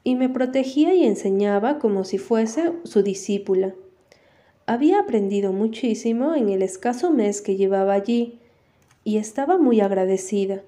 y 0.05 0.15
me 0.15 0.29
protegía 0.29 0.95
y 0.95 1.05
enseñaba 1.05 1.79
como 1.79 2.05
si 2.05 2.19
fuese 2.19 2.73
su 2.85 3.03
discípula. 3.03 3.75
Había 4.67 5.01
aprendido 5.01 5.53
muchísimo 5.53 6.35
en 6.35 6.51
el 6.51 6.63
escaso 6.63 7.11
mes 7.11 7.41
que 7.43 7.57
llevaba 7.57 7.95
allí 7.95 8.39
y 9.03 9.17
estaba 9.17 9.59
muy 9.59 9.81
agradecida. 9.81 10.63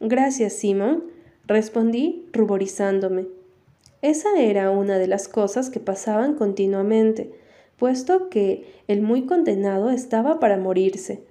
Gracias, 0.00 0.52
Simon, 0.52 1.04
respondí 1.46 2.26
ruborizándome. 2.32 3.26
Esa 4.02 4.38
era 4.38 4.70
una 4.70 4.98
de 4.98 5.06
las 5.06 5.28
cosas 5.28 5.70
que 5.70 5.80
pasaban 5.80 6.34
continuamente, 6.34 7.32
puesto 7.78 8.28
que 8.28 8.66
el 8.86 9.02
muy 9.02 9.26
condenado 9.26 9.90
estaba 9.90 10.40
para 10.40 10.56
morirse. 10.56 11.22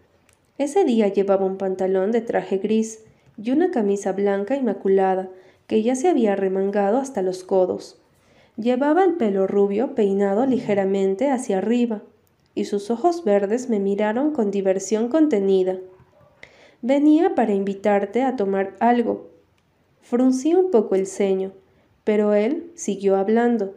Ese 0.57 0.83
día 0.83 1.07
llevaba 1.07 1.45
un 1.45 1.57
pantalón 1.57 2.11
de 2.11 2.21
traje 2.21 2.57
gris 2.57 2.99
y 3.37 3.51
una 3.51 3.71
camisa 3.71 4.11
blanca 4.11 4.55
inmaculada, 4.55 5.29
que 5.67 5.81
ya 5.81 5.95
se 5.95 6.09
había 6.09 6.35
remangado 6.35 6.97
hasta 6.97 7.21
los 7.21 7.43
codos. 7.43 7.99
Llevaba 8.57 9.03
el 9.03 9.13
pelo 9.13 9.47
rubio 9.47 9.95
peinado 9.95 10.45
ligeramente 10.45 11.29
hacia 11.29 11.57
arriba, 11.57 12.03
y 12.55 12.65
sus 12.65 12.91
ojos 12.91 13.23
verdes 13.23 13.69
me 13.69 13.79
miraron 13.79 14.31
con 14.31 14.51
diversión 14.51 15.09
contenida. 15.09 15.79
Venía 16.81 17.33
para 17.33 17.53
invitarte 17.53 18.23
a 18.23 18.35
tomar 18.35 18.75
algo. 18.79 19.29
Fruncí 20.01 20.53
un 20.53 20.69
poco 20.69 20.95
el 20.95 21.07
ceño, 21.07 21.53
pero 22.03 22.33
él 22.33 22.71
siguió 22.75 23.15
hablando. 23.15 23.73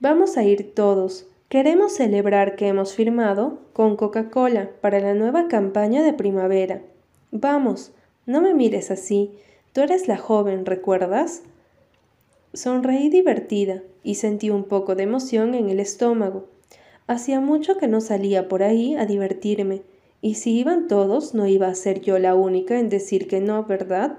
Vamos 0.00 0.36
a 0.36 0.42
ir 0.42 0.74
todos. 0.74 1.26
Queremos 1.48 1.92
celebrar 1.92 2.56
que 2.56 2.66
hemos 2.68 2.94
firmado 2.94 3.60
con 3.72 3.96
Coca-Cola 3.96 4.70
para 4.80 5.00
la 5.00 5.14
nueva 5.14 5.48
campaña 5.48 6.02
de 6.02 6.12
primavera. 6.12 6.82
Vamos, 7.30 7.92
no 8.26 8.40
me 8.40 8.54
mires 8.54 8.90
así. 8.90 9.32
Tú 9.72 9.80
eres 9.80 10.08
la 10.08 10.16
joven, 10.16 10.66
¿recuerdas? 10.66 11.42
Sonreí 12.52 13.08
divertida 13.08 13.82
y 14.02 14.14
sentí 14.14 14.50
un 14.50 14.64
poco 14.64 14.94
de 14.94 15.02
emoción 15.02 15.54
en 15.54 15.68
el 15.68 15.80
estómago. 15.80 16.48
Hacía 17.06 17.40
mucho 17.40 17.76
que 17.76 17.88
no 17.88 18.00
salía 18.00 18.48
por 18.48 18.62
ahí 18.62 18.94
a 18.94 19.04
divertirme, 19.04 19.82
y 20.20 20.36
si 20.36 20.58
iban 20.58 20.88
todos 20.88 21.34
no 21.34 21.46
iba 21.46 21.66
a 21.66 21.74
ser 21.74 22.00
yo 22.00 22.18
la 22.18 22.34
única 22.34 22.78
en 22.78 22.88
decir 22.88 23.28
que 23.28 23.40
no, 23.40 23.64
¿verdad? 23.64 24.18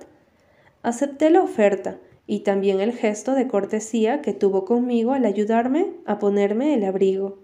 Acepté 0.84 1.32
la 1.32 1.42
oferta 1.42 1.98
y 2.28 2.40
también 2.42 2.80
el 2.80 2.92
gesto 2.92 3.34
de 3.34 3.48
cortesía 3.48 4.22
que 4.22 4.34
tuvo 4.34 4.66
conmigo 4.66 5.14
al 5.14 5.26
ayudarme 5.26 5.94
a 6.06 6.20
ponerme 6.20 6.76
el 6.76 6.84
abrigo. 6.84 7.40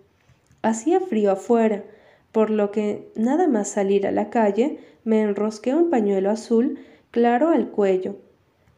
Hacía 0.62 1.00
frío 1.00 1.32
afuera, 1.32 1.84
por 2.32 2.50
lo 2.50 2.72
que 2.72 3.12
nada 3.16 3.48
más 3.48 3.68
salir 3.68 4.06
a 4.06 4.12
la 4.12 4.30
calle 4.30 4.80
me 5.04 5.22
enrosqué 5.22 5.74
un 5.76 5.90
pañuelo 5.90 6.30
azul 6.30 6.80
claro 7.12 7.50
al 7.50 7.70
cuello. 7.70 8.18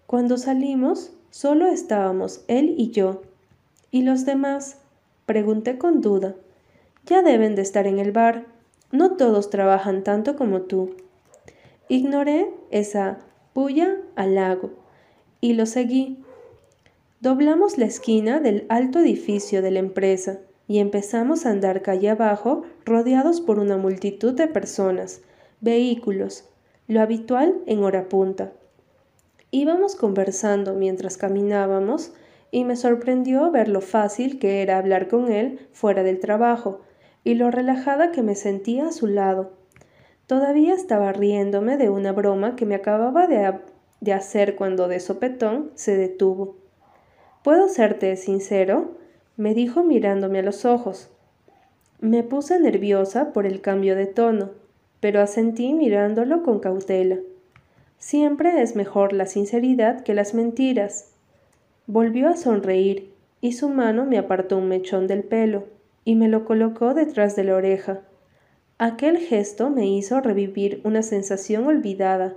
Cuando 0.08 0.38
salimos, 0.38 1.13
solo 1.30 1.68
estábamos 1.68 2.44
él 2.48 2.75
y 2.77 2.92
yo. 2.92 3.22
¿Y 3.92 4.03
los 4.03 4.25
demás? 4.25 4.80
Pregunté 5.25 5.77
con 5.77 6.01
duda. 6.01 6.36
Ya 7.06 7.22
deben 7.22 7.56
de 7.56 7.62
estar 7.62 7.88
en 7.88 8.00
el 8.00 8.12
bar. 8.12 8.46
No 8.92 9.18
todos 9.18 9.50
trabajan 9.50 10.03
tanto 10.03 10.36
como 10.36 10.62
tú. 10.62 10.96
Ignoré 11.89 12.51
esa 12.72 13.20
puya 13.53 13.98
al 14.15 14.36
lago 14.36 14.72
y 15.42 15.53
lo 15.53 15.65
seguí. 15.65 16.24
Doblamos 17.20 17.77
la 17.77 17.86
esquina 17.86 18.39
del 18.39 18.65
alto 18.70 19.00
edificio 19.00 19.62
de 19.62 19.72
la 19.72 19.80
empresa 19.80 20.39
y 20.68 20.80
empezamos 20.80 21.46
a 21.46 21.51
andar 21.51 21.82
calle 21.82 22.10
abajo 22.10 22.63
rodeados 22.86 23.42
por 23.42 23.60
una 23.60 23.77
multitud 23.77 24.34
de 24.34 24.48
personas, 24.48 25.22
vehículos, 25.63 26.50
lo 26.88 27.01
habitual 27.01 27.62
en 27.65 27.84
hora 27.84 28.10
punta. 28.10 28.51
Íbamos 29.50 29.96
conversando 29.96 30.74
mientras 30.74 31.17
caminábamos 31.17 32.13
y 32.51 32.65
me 32.65 32.75
sorprendió 32.75 33.50
ver 33.50 33.70
lo 33.70 33.79
fácil 33.79 34.39
que 34.39 34.62
era 34.62 34.77
hablar 34.77 35.08
con 35.08 35.32
él 35.32 35.67
fuera 35.72 36.03
del 36.03 36.20
trabajo, 36.20 36.82
y 37.24 37.36
lo 37.36 37.50
relajada 37.50 38.12
que 38.12 38.22
me 38.22 38.36
sentía 38.36 38.89
a 38.89 38.91
su 38.91 39.08
lado. 39.08 39.53
Todavía 40.27 40.74
estaba 40.74 41.13
riéndome 41.13 41.77
de 41.77 41.89
una 41.89 42.12
broma 42.12 42.58
que 42.58 42.65
me 42.65 42.75
acababa 42.75 43.27
de, 43.27 43.60
de 44.01 44.13
hacer 44.13 44.55
cuando 44.55 44.89
de 44.89 45.00
sopetón 45.00 45.72
se 45.75 45.96
detuvo. 45.96 46.58
¿Puedo 47.43 47.70
serte 47.70 48.17
sincero? 48.17 48.98
me 49.38 49.53
dijo 49.53 49.84
mirándome 49.84 50.39
a 50.39 50.43
los 50.43 50.65
ojos. 50.65 51.10
Me 52.01 52.22
puse 52.22 52.60
nerviosa 52.60 53.32
por 53.32 53.46
el 53.46 53.62
cambio 53.62 53.96
de 53.96 54.08
tono, 54.08 54.51
pero 55.03 55.19
asentí 55.19 55.74
mirándolo 55.74 56.43
con 56.43 56.60
cautela. 56.62 57.17
Siempre 57.98 58.62
es 58.62 58.77
mejor 58.77 59.12
la 59.12 59.25
sinceridad 59.25 60.00
que 60.00 60.13
las 60.13 60.33
mentiras. 60.33 61.12
Volvió 61.88 62.29
a 62.29 62.38
sonreír 62.38 63.12
y 63.41 63.51
su 63.51 63.67
mano 63.67 64.05
me 64.05 64.17
apartó 64.17 64.57
un 64.57 64.69
mechón 64.69 65.07
del 65.07 65.24
pelo 65.24 65.65
y 66.05 66.15
me 66.15 66.29
lo 66.29 66.45
colocó 66.45 66.93
detrás 66.93 67.36
de 67.36 67.43
la 67.43 67.55
oreja. 67.55 68.00
Aquel 68.77 69.17
gesto 69.17 69.69
me 69.69 69.86
hizo 69.88 70.22
revivir 70.22 70.79
una 70.86 71.03
sensación 71.03 71.67
olvidada. 71.67 72.36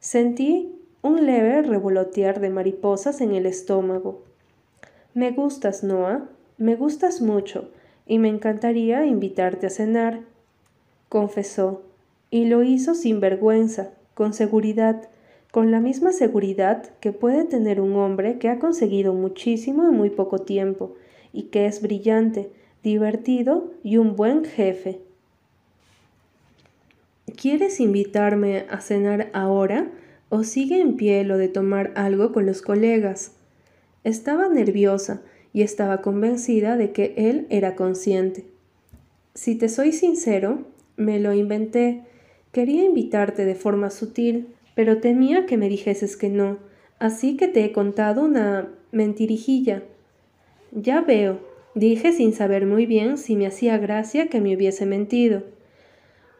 Sentí 0.00 0.74
un 1.02 1.24
leve 1.24 1.62
revolotear 1.62 2.40
de 2.40 2.50
mariposas 2.50 3.20
en 3.20 3.32
el 3.32 3.46
estómago. 3.46 4.24
Me 5.14 5.30
gustas, 5.30 5.84
Noah, 5.84 6.28
me 6.58 6.74
gustas 6.74 7.20
mucho, 7.20 7.70
y 8.08 8.18
me 8.18 8.28
encantaría 8.28 9.06
invitarte 9.06 9.68
a 9.68 9.70
cenar, 9.70 10.22
confesó, 11.08 11.82
y 12.32 12.46
lo 12.46 12.62
hizo 12.62 12.94
sin 12.94 13.20
vergüenza, 13.20 13.90
con 14.14 14.32
seguridad, 14.32 15.10
con 15.50 15.70
la 15.70 15.80
misma 15.80 16.12
seguridad 16.12 16.82
que 16.98 17.12
puede 17.12 17.44
tener 17.44 17.78
un 17.78 17.94
hombre 17.94 18.38
que 18.38 18.48
ha 18.48 18.58
conseguido 18.58 19.12
muchísimo 19.12 19.86
en 19.86 19.94
muy 19.94 20.08
poco 20.08 20.38
tiempo, 20.38 20.94
y 21.34 21.44
que 21.44 21.66
es 21.66 21.82
brillante, 21.82 22.50
divertido 22.82 23.70
y 23.84 23.98
un 23.98 24.16
buen 24.16 24.46
jefe. 24.46 24.98
¿Quieres 27.36 27.80
invitarme 27.80 28.64
a 28.70 28.80
cenar 28.80 29.28
ahora 29.34 29.90
o 30.30 30.42
sigue 30.42 30.80
en 30.80 30.96
pie 30.96 31.24
lo 31.24 31.36
de 31.36 31.48
tomar 31.48 31.92
algo 31.96 32.32
con 32.32 32.46
los 32.46 32.62
colegas? 32.62 33.32
Estaba 34.04 34.48
nerviosa 34.48 35.20
y 35.52 35.60
estaba 35.60 36.00
convencida 36.00 36.78
de 36.78 36.92
que 36.92 37.12
él 37.18 37.46
era 37.50 37.76
consciente. 37.76 38.46
Si 39.34 39.54
te 39.54 39.68
soy 39.68 39.92
sincero, 39.92 40.64
me 40.96 41.20
lo 41.20 41.34
inventé. 41.34 42.04
Quería 42.52 42.84
invitarte 42.84 43.44
de 43.44 43.54
forma 43.54 43.90
sutil, 43.90 44.54
pero 44.74 44.98
temía 44.98 45.46
que 45.46 45.56
me 45.56 45.68
dijeses 45.68 46.16
que 46.16 46.28
no, 46.28 46.58
así 46.98 47.36
que 47.36 47.48
te 47.48 47.64
he 47.64 47.72
contado 47.72 48.22
una 48.22 48.68
mentirijilla. 48.92 49.82
Ya 50.70 51.00
veo, 51.00 51.40
Dije 51.74 52.12
sin 52.12 52.34
saber 52.34 52.66
muy 52.66 52.84
bien 52.84 53.16
si 53.16 53.34
me 53.34 53.46
hacía 53.46 53.78
gracia 53.78 54.28
que 54.28 54.40
me 54.40 54.54
hubiese 54.54 54.84
mentido. 54.84 55.42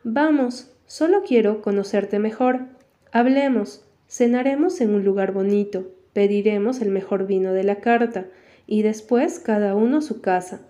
Vamos, 0.05 0.71
solo 0.87 1.23
quiero 1.27 1.63
conocerte 1.63 2.19
mejor. 2.19 2.67
Hablemos, 3.13 3.85
cenaremos 4.09 4.81
en 4.83 4.95
un 4.95 5.05
lugar 5.05 5.33
bonito, 5.33 5.91
pediremos 6.13 6.83
el 6.83 6.91
mejor 6.91 7.27
vino 7.27 7.53
de 7.55 7.65
la 7.65 7.77
carta, 7.77 8.27
y 8.67 8.83
después 8.83 9.39
cada 9.39 9.75
uno 9.75 10.03
su 10.03 10.21
casa. 10.21 10.61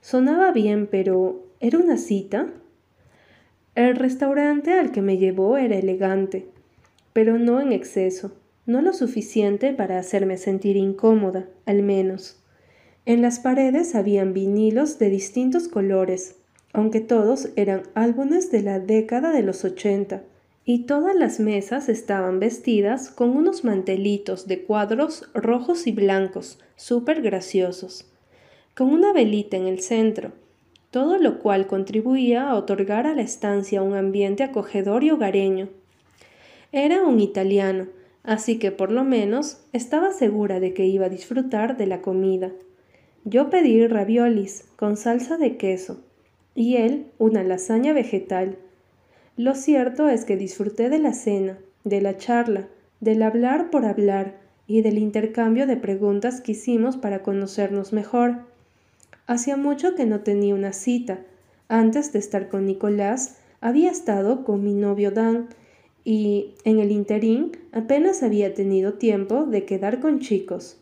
Sonaba 0.00 0.50
bien, 0.50 0.88
pero 0.90 1.46
¿era 1.60 1.78
una 1.78 1.96
cita? 1.96 2.48
El 3.74 3.96
restaurante 3.96 4.74
al 4.74 4.92
que 4.92 5.00
me 5.00 5.16
llevó 5.16 5.56
era 5.56 5.76
elegante, 5.76 6.46
pero 7.14 7.38
no 7.38 7.58
en 7.58 7.72
exceso, 7.72 8.32
no 8.66 8.82
lo 8.82 8.92
suficiente 8.92 9.72
para 9.72 9.98
hacerme 9.98 10.36
sentir 10.36 10.76
incómoda, 10.76 11.48
al 11.64 11.82
menos. 11.82 12.38
En 13.06 13.22
las 13.22 13.40
paredes 13.40 13.94
habían 13.94 14.34
vinilos 14.34 14.98
de 14.98 15.08
distintos 15.08 15.68
colores, 15.68 16.36
aunque 16.74 17.00
todos 17.00 17.48
eran 17.56 17.84
álbumes 17.94 18.50
de 18.50 18.60
la 18.60 18.78
década 18.78 19.32
de 19.32 19.42
los 19.42 19.64
ochenta, 19.64 20.22
y 20.66 20.84
todas 20.84 21.16
las 21.16 21.40
mesas 21.40 21.88
estaban 21.88 22.40
vestidas 22.40 23.08
con 23.08 23.30
unos 23.30 23.64
mantelitos 23.64 24.46
de 24.46 24.62
cuadros 24.64 25.30
rojos 25.32 25.86
y 25.86 25.92
blancos, 25.92 26.60
súper 26.76 27.22
graciosos, 27.22 28.06
con 28.76 28.90
una 28.90 29.14
velita 29.14 29.56
en 29.56 29.66
el 29.66 29.80
centro, 29.80 30.32
todo 30.92 31.16
lo 31.16 31.38
cual 31.38 31.66
contribuía 31.66 32.50
a 32.50 32.54
otorgar 32.54 33.06
a 33.06 33.14
la 33.14 33.22
estancia 33.22 33.82
un 33.82 33.94
ambiente 33.94 34.42
acogedor 34.42 35.02
y 35.04 35.10
hogareño. 35.10 35.70
Era 36.70 37.02
un 37.02 37.18
italiano, 37.18 37.86
así 38.22 38.58
que 38.58 38.72
por 38.72 38.92
lo 38.92 39.02
menos 39.02 39.64
estaba 39.72 40.12
segura 40.12 40.60
de 40.60 40.74
que 40.74 40.84
iba 40.84 41.06
a 41.06 41.08
disfrutar 41.08 41.78
de 41.78 41.86
la 41.86 42.02
comida. 42.02 42.52
Yo 43.24 43.48
pedí 43.48 43.86
raviolis 43.86 44.68
con 44.76 44.98
salsa 44.98 45.38
de 45.38 45.56
queso 45.56 46.04
y 46.54 46.76
él 46.76 47.06
una 47.16 47.42
lasaña 47.42 47.94
vegetal. 47.94 48.58
Lo 49.38 49.54
cierto 49.54 50.10
es 50.10 50.26
que 50.26 50.36
disfruté 50.36 50.90
de 50.90 50.98
la 50.98 51.14
cena, 51.14 51.58
de 51.84 52.02
la 52.02 52.18
charla, 52.18 52.68
del 53.00 53.22
hablar 53.22 53.70
por 53.70 53.86
hablar 53.86 54.40
y 54.66 54.82
del 54.82 54.98
intercambio 54.98 55.66
de 55.66 55.78
preguntas 55.78 56.42
que 56.42 56.52
hicimos 56.52 56.98
para 56.98 57.22
conocernos 57.22 57.94
mejor. 57.94 58.51
Hacía 59.26 59.56
mucho 59.56 59.94
que 59.94 60.04
no 60.04 60.20
tenía 60.20 60.54
una 60.54 60.72
cita. 60.72 61.20
Antes 61.68 62.12
de 62.12 62.18
estar 62.18 62.48
con 62.48 62.66
Nicolás, 62.66 63.38
había 63.60 63.90
estado 63.90 64.44
con 64.44 64.64
mi 64.64 64.74
novio 64.74 65.12
Dan 65.12 65.48
y, 66.04 66.54
en 66.64 66.80
el 66.80 66.90
interín, 66.90 67.56
apenas 67.70 68.24
había 68.24 68.52
tenido 68.52 68.94
tiempo 68.94 69.44
de 69.44 69.64
quedar 69.64 70.00
con 70.00 70.18
chicos 70.18 70.76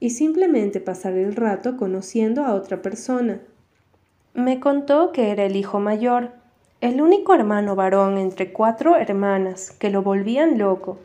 y 0.00 0.10
simplemente 0.10 0.80
pasar 0.80 1.14
el 1.14 1.36
rato 1.36 1.76
conociendo 1.76 2.44
a 2.44 2.54
otra 2.54 2.82
persona. 2.82 3.40
Me 4.34 4.58
contó 4.58 5.12
que 5.12 5.30
era 5.30 5.44
el 5.44 5.54
hijo 5.54 5.78
mayor, 5.78 6.32
el 6.80 7.00
único 7.00 7.32
hermano 7.32 7.76
varón 7.76 8.18
entre 8.18 8.52
cuatro 8.52 8.96
hermanas 8.96 9.70
que 9.70 9.90
lo 9.90 10.02
volvían 10.02 10.58
loco. 10.58 10.98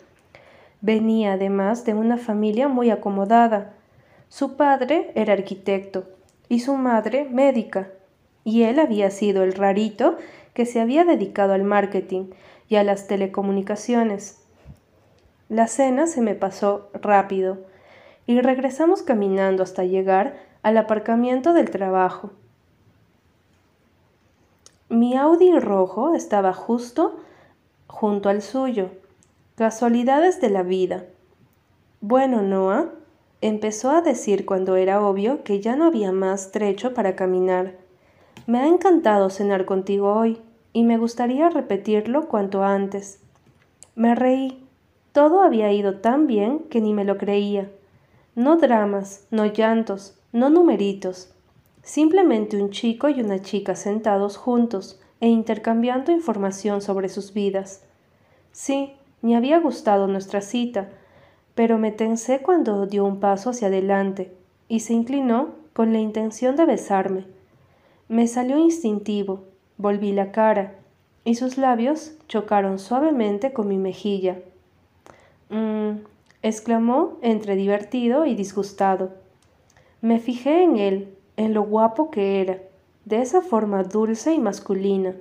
Venía 0.81 1.33
además 1.33 1.85
de 1.85 1.93
una 1.93 2.17
familia 2.17 2.67
muy 2.67 2.89
acomodada. 2.89 3.73
Su 4.27 4.57
padre 4.57 5.11
era 5.13 5.33
arquitecto 5.33 6.18
y 6.49 6.59
su 6.59 6.75
madre 6.75 7.25
médica, 7.29 7.89
y 8.43 8.63
él 8.63 8.79
había 8.79 9.11
sido 9.11 9.43
el 9.43 9.53
rarito 9.53 10.17
que 10.53 10.65
se 10.65 10.81
había 10.81 11.05
dedicado 11.05 11.53
al 11.53 11.63
marketing 11.63 12.31
y 12.67 12.75
a 12.75 12.83
las 12.83 13.07
telecomunicaciones. 13.07 14.43
La 15.47 15.67
cena 15.67 16.07
se 16.07 16.21
me 16.21 16.35
pasó 16.35 16.89
rápido 16.93 17.59
y 18.25 18.41
regresamos 18.41 19.01
caminando 19.03 19.63
hasta 19.63 19.83
llegar 19.83 20.37
al 20.61 20.77
aparcamiento 20.77 21.53
del 21.53 21.69
trabajo. 21.69 22.31
Mi 24.89 25.15
Audi 25.15 25.57
rojo 25.59 26.15
estaba 26.15 26.53
justo 26.53 27.17
junto 27.87 28.29
al 28.29 28.41
suyo. 28.41 28.89
Casualidades 29.55 30.41
de 30.41 30.49
la 30.49 30.63
vida. 30.63 31.05
Bueno, 32.01 32.41
Noah, 32.41 32.89
empezó 33.41 33.91
a 33.91 34.01
decir 34.01 34.45
cuando 34.45 34.75
era 34.75 35.01
obvio 35.01 35.43
que 35.43 35.61
ya 35.61 35.75
no 35.75 35.85
había 35.85 36.11
más 36.11 36.51
trecho 36.51 36.93
para 36.93 37.15
caminar. 37.15 37.77
Me 38.47 38.59
ha 38.59 38.67
encantado 38.67 39.29
cenar 39.29 39.65
contigo 39.65 40.13
hoy 40.13 40.41
y 40.73 40.83
me 40.83 40.97
gustaría 40.97 41.49
repetirlo 41.49 42.27
cuanto 42.27 42.63
antes. 42.63 43.19
Me 43.95 44.15
reí. 44.15 44.65
Todo 45.11 45.41
había 45.41 45.71
ido 45.71 45.95
tan 45.95 46.27
bien 46.27 46.59
que 46.69 46.81
ni 46.81 46.93
me 46.93 47.03
lo 47.03 47.17
creía. 47.17 47.69
No 48.35 48.57
dramas, 48.57 49.25
no 49.31 49.45
llantos, 49.45 50.17
no 50.31 50.49
numeritos. 50.49 51.33
Simplemente 51.81 52.61
un 52.61 52.69
chico 52.69 53.09
y 53.09 53.21
una 53.21 53.41
chica 53.41 53.75
sentados 53.75 54.37
juntos 54.37 55.01
e 55.19 55.27
intercambiando 55.27 56.11
información 56.11 56.81
sobre 56.81 57.09
sus 57.09 57.33
vidas. 57.33 57.83
Sí, 58.51 58.93
me 59.21 59.35
había 59.35 59.59
gustado 59.59 60.07
nuestra 60.07 60.41
cita, 60.41 60.89
pero 61.59 61.77
me 61.77 61.91
tensé 61.91 62.39
cuando 62.39 62.85
dio 62.85 63.03
un 63.03 63.19
paso 63.19 63.49
hacia 63.49 63.67
adelante 63.67 64.31
y 64.69 64.79
se 64.79 64.93
inclinó 64.93 65.49
con 65.73 65.91
la 65.91 65.99
intención 65.99 66.55
de 66.55 66.65
besarme. 66.65 67.25
Me 68.07 68.27
salió 68.27 68.57
instintivo, 68.57 69.43
volví 69.75 70.13
la 70.13 70.31
cara 70.31 70.75
y 71.25 71.35
sus 71.35 71.57
labios 71.57 72.13
chocaron 72.29 72.79
suavemente 72.79 73.51
con 73.51 73.67
mi 73.67 73.77
mejilla. 73.77 74.39
Mmm, 75.49 75.97
exclamó 76.43 77.17
entre 77.21 77.57
divertido 77.57 78.25
y 78.25 78.35
disgustado. 78.35 79.11
Me 79.99 80.19
fijé 80.19 80.63
en 80.63 80.77
él, 80.77 81.13
en 81.35 81.53
lo 81.53 81.63
guapo 81.63 82.09
que 82.09 82.39
era, 82.39 82.59
de 83.03 83.21
esa 83.21 83.41
forma 83.41 83.83
dulce 83.83 84.33
y 84.33 84.39
masculina, 84.39 85.13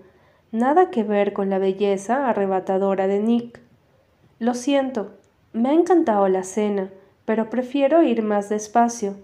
nada 0.52 0.92
que 0.92 1.02
ver 1.02 1.33
con 1.33 1.50
la 1.50 1.59
belleza 1.59 2.28
arrebatadora 2.28 3.09
de 3.09 3.18
Nick. 3.18 3.61
Lo 4.38 4.54
siento, 4.54 5.18
me 5.52 5.71
ha 5.71 5.73
encantado 5.73 6.28
la 6.28 6.43
cena, 6.43 6.90
pero 7.25 7.50
prefiero 7.50 8.02
ir 8.02 8.23
más 8.23 8.49
despacio. 8.49 9.17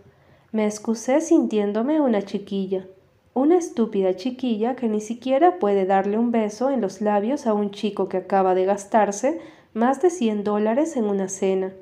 Me 0.52 0.66
excusé 0.66 1.20
sintiéndome 1.20 2.00
una 2.00 2.22
chiquilla, 2.22 2.86
una 3.34 3.56
estúpida 3.58 4.14
chiquilla 4.14 4.76
que 4.76 4.88
ni 4.88 5.00
siquiera 5.00 5.58
puede 5.58 5.86
darle 5.86 6.18
un 6.18 6.30
beso 6.30 6.70
en 6.70 6.80
los 6.80 7.00
labios 7.00 7.46
a 7.46 7.54
un 7.54 7.70
chico 7.70 8.08
que 8.08 8.18
acaba 8.18 8.54
de 8.54 8.64
gastarse 8.64 9.40
más 9.74 10.00
de 10.00 10.10
cien 10.10 10.44
dólares 10.44 10.96
en 10.96 11.04
una 11.04 11.28
cena. 11.28 11.72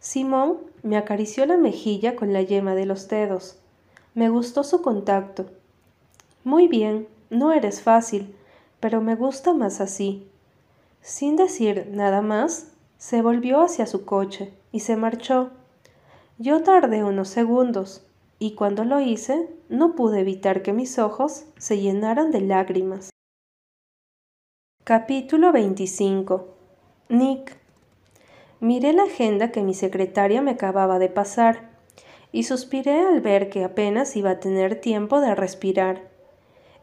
Simón 0.00 0.58
me 0.82 0.96
acarició 0.96 1.46
la 1.46 1.56
mejilla 1.56 2.16
con 2.16 2.32
la 2.32 2.42
yema 2.42 2.74
de 2.74 2.86
los 2.86 3.08
dedos. 3.08 3.58
Me 4.14 4.28
gustó 4.28 4.64
su 4.64 4.82
contacto. 4.82 5.46
Muy 6.44 6.68
bien, 6.68 7.08
no 7.30 7.52
eres 7.52 7.80
fácil, 7.80 8.34
pero 8.80 9.00
me 9.00 9.14
gusta 9.14 9.54
más 9.54 9.80
así. 9.80 10.28
Sin 11.00 11.36
decir 11.36 11.88
nada 11.90 12.20
más, 12.20 12.71
se 13.02 13.20
volvió 13.20 13.62
hacia 13.62 13.86
su 13.86 14.04
coche 14.04 14.52
y 14.70 14.78
se 14.78 14.94
marchó. 14.94 15.50
Yo 16.38 16.62
tardé 16.62 17.02
unos 17.02 17.28
segundos, 17.28 18.06
y 18.38 18.54
cuando 18.54 18.84
lo 18.84 19.00
hice, 19.00 19.48
no 19.68 19.96
pude 19.96 20.20
evitar 20.20 20.62
que 20.62 20.72
mis 20.72 21.00
ojos 21.00 21.46
se 21.58 21.80
llenaran 21.80 22.30
de 22.30 22.42
lágrimas. 22.42 23.10
Capítulo 24.84 25.50
25 25.50 26.46
Nick 27.08 27.56
Miré 28.60 28.92
la 28.92 29.02
agenda 29.02 29.50
que 29.50 29.62
mi 29.62 29.74
secretaria 29.74 30.40
me 30.40 30.52
acababa 30.52 31.00
de 31.00 31.08
pasar 31.08 31.70
y 32.30 32.44
suspiré 32.44 33.00
al 33.00 33.20
ver 33.20 33.50
que 33.50 33.64
apenas 33.64 34.14
iba 34.14 34.30
a 34.30 34.38
tener 34.38 34.80
tiempo 34.80 35.20
de 35.20 35.34
respirar. 35.34 36.08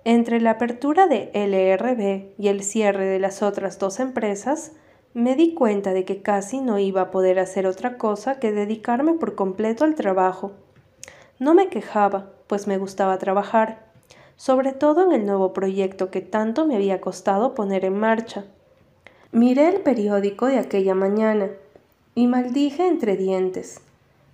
Entre 0.03 0.41
la 0.41 0.51
apertura 0.51 1.07
de 1.07 1.31
LRB 1.33 2.33
y 2.37 2.49
el 2.49 2.63
cierre 2.63 3.05
de 3.05 3.19
las 3.19 3.41
otras 3.41 3.79
dos 3.79 4.01
empresas, 4.01 4.73
me 5.13 5.35
di 5.35 5.53
cuenta 5.53 5.91
de 5.93 6.05
que 6.05 6.21
casi 6.21 6.61
no 6.61 6.77
iba 6.77 7.01
a 7.01 7.11
poder 7.11 7.39
hacer 7.39 7.65
otra 7.65 7.97
cosa 7.97 8.39
que 8.39 8.51
dedicarme 8.51 9.13
por 9.13 9.35
completo 9.35 9.83
al 9.83 9.95
trabajo. 9.95 10.51
No 11.39 11.53
me 11.53 11.69
quejaba, 11.69 12.31
pues 12.47 12.67
me 12.67 12.77
gustaba 12.77 13.17
trabajar, 13.17 13.79
sobre 14.35 14.71
todo 14.71 15.03
en 15.03 15.11
el 15.11 15.25
nuevo 15.25 15.51
proyecto 15.51 16.11
que 16.11 16.21
tanto 16.21 16.65
me 16.65 16.75
había 16.75 17.01
costado 17.01 17.55
poner 17.55 17.85
en 17.85 17.99
marcha. 17.99 18.45
Miré 19.31 19.69
el 19.69 19.81
periódico 19.81 20.45
de 20.45 20.59
aquella 20.59 20.95
mañana 20.95 21.49
y 22.15 22.27
maldije 22.27 22.87
entre 22.87 23.17
dientes. 23.17 23.81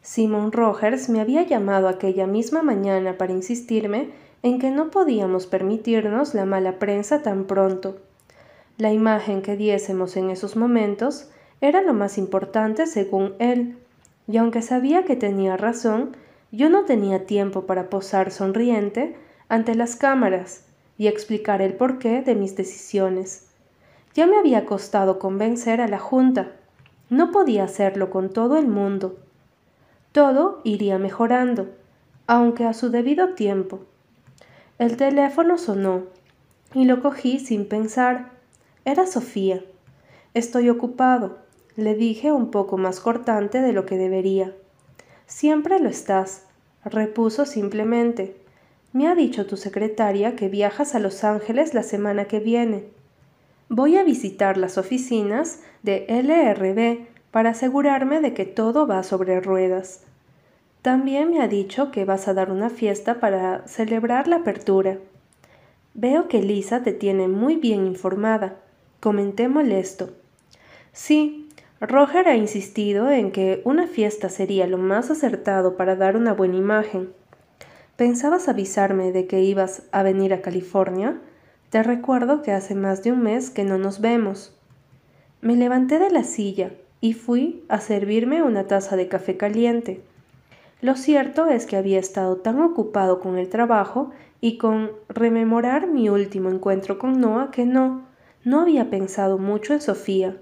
Simon 0.01 0.51
Rogers 0.51 1.09
me 1.09 1.21
había 1.21 1.43
llamado 1.43 1.87
aquella 1.87 2.27
misma 2.27 2.61
mañana 2.61 3.17
para 3.17 3.33
insistirme 3.33 4.11
en 4.43 4.59
que 4.59 4.69
no 4.69 4.91
podíamos 4.91 5.47
permitirnos 5.47 6.35
la 6.35 6.45
mala 6.45 6.77
prensa 6.79 7.23
tan 7.23 7.45
pronto. 7.45 7.97
La 8.77 8.91
imagen 8.91 9.41
que 9.41 9.55
diésemos 9.55 10.17
en 10.17 10.29
esos 10.29 10.55
momentos 10.55 11.29
era 11.61 11.81
lo 11.81 11.93
más 11.93 12.17
importante 12.17 12.87
según 12.87 13.33
él, 13.39 13.77
y 14.27 14.37
aunque 14.37 14.61
sabía 14.61 15.05
que 15.05 15.15
tenía 15.15 15.55
razón, 15.55 16.17
yo 16.51 16.69
no 16.69 16.85
tenía 16.85 17.25
tiempo 17.25 17.65
para 17.65 17.89
posar 17.89 18.31
sonriente 18.31 19.15
ante 19.49 19.75
las 19.75 19.95
cámaras 19.95 20.65
y 20.97 21.07
explicar 21.07 21.61
el 21.61 21.73
porqué 21.73 22.21
de 22.21 22.35
mis 22.35 22.55
decisiones. 22.55 23.47
Ya 24.13 24.27
me 24.27 24.37
había 24.37 24.65
costado 24.65 25.19
convencer 25.19 25.81
a 25.81 25.87
la 25.87 25.99
Junta. 25.99 26.53
No 27.09 27.31
podía 27.31 27.65
hacerlo 27.65 28.09
con 28.09 28.29
todo 28.29 28.57
el 28.57 28.67
mundo. 28.67 29.17
Todo 30.11 30.61
iría 30.63 30.97
mejorando, 30.97 31.69
aunque 32.27 32.65
a 32.65 32.73
su 32.73 32.89
debido 32.89 33.33
tiempo. 33.33 33.81
El 34.79 34.95
teléfono 34.97 35.57
sonó 35.57 36.03
y 36.73 36.85
lo 36.85 37.01
cogí 37.01 37.39
sin 37.39 37.67
pensar. 37.67 38.34
Era 38.87 39.07
Sofía. 39.07 39.65
Estoy 40.35 40.69
ocupado, 40.69 41.39
le 41.75 41.95
dije 41.95 42.31
un 42.31 42.51
poco 42.51 42.77
más 42.77 42.99
cortante 42.99 43.59
de 43.59 43.73
lo 43.73 43.87
que 43.87 43.97
debería. 43.97 44.53
Siempre 45.25 45.79
lo 45.79 45.89
estás, 45.89 46.43
repuso 46.83 47.47
simplemente. 47.47 48.37
Me 48.93 49.07
ha 49.07 49.15
dicho 49.15 49.47
tu 49.47 49.57
secretaria 49.57 50.35
que 50.35 50.49
viajas 50.49 50.93
a 50.93 50.99
Los 50.99 51.23
Ángeles 51.23 51.73
la 51.73 51.81
semana 51.81 52.25
que 52.25 52.39
viene. 52.39 52.83
Voy 53.69 53.97
a 53.97 54.03
visitar 54.03 54.55
las 54.55 54.77
oficinas 54.77 55.61
de 55.81 56.05
LRB 56.07 57.07
para 57.31 57.49
asegurarme 57.49 58.21
de 58.21 58.35
que 58.35 58.45
todo 58.45 58.85
va 58.85 59.01
sobre 59.01 59.41
ruedas. 59.41 60.03
También 60.83 61.31
me 61.31 61.41
ha 61.41 61.47
dicho 61.47 61.89
que 61.89 62.05
vas 62.05 62.27
a 62.27 62.35
dar 62.35 62.51
una 62.51 62.69
fiesta 62.69 63.19
para 63.19 63.67
celebrar 63.67 64.27
la 64.27 64.35
apertura. 64.35 64.99
Veo 65.95 66.27
que 66.27 66.43
Lisa 66.43 66.83
te 66.83 66.93
tiene 66.93 67.27
muy 67.27 67.55
bien 67.55 67.87
informada. 67.87 68.59
Comenté 68.99 69.47
molesto. 69.47 70.11
Sí, 70.91 71.49
Roger 71.81 72.27
ha 72.27 72.35
insistido 72.35 73.09
en 73.09 73.31
que 73.31 73.61
una 73.65 73.87
fiesta 73.87 74.29
sería 74.29 74.65
lo 74.65 74.77
más 74.77 75.11
acertado 75.11 75.75
para 75.75 75.95
dar 75.95 76.15
una 76.15 76.33
buena 76.33 76.55
imagen. 76.55 77.09
¿Pensabas 77.97 78.47
avisarme 78.47 79.11
de 79.11 79.27
que 79.27 79.41
ibas 79.41 79.83
a 79.91 80.03
venir 80.03 80.33
a 80.33 80.41
California? 80.41 81.19
Te 81.69 81.83
recuerdo 81.83 82.41
que 82.41 82.51
hace 82.51 82.75
más 82.75 83.03
de 83.03 83.11
un 83.11 83.21
mes 83.21 83.49
que 83.49 83.63
no 83.63 83.77
nos 83.77 84.01
vemos. 84.01 84.57
Me 85.41 85.55
levanté 85.55 85.99
de 85.99 86.09
la 86.09 86.23
silla 86.23 86.71
y 87.01 87.13
fui 87.13 87.63
a 87.67 87.79
servirme 87.79 88.41
una 88.41 88.67
taza 88.67 88.95
de 88.95 89.07
café 89.07 89.37
caliente. 89.37 90.01
Lo 90.81 90.95
cierto 90.95 91.47
es 91.47 91.65
que 91.65 91.77
había 91.77 91.99
estado 91.99 92.37
tan 92.37 92.61
ocupado 92.61 93.19
con 93.19 93.37
el 93.37 93.49
trabajo 93.49 94.11
y 94.41 94.57
con 94.57 94.91
rememorar 95.09 95.87
mi 95.87 96.09
último 96.09 96.49
encuentro 96.49 96.99
con 96.99 97.19
Noah 97.19 97.51
que 97.51 97.65
no, 97.65 98.05
no 98.45 98.61
había 98.61 98.89
pensado 98.89 99.37
mucho 99.37 99.73
en 99.73 99.81
Sofía. 99.81 100.37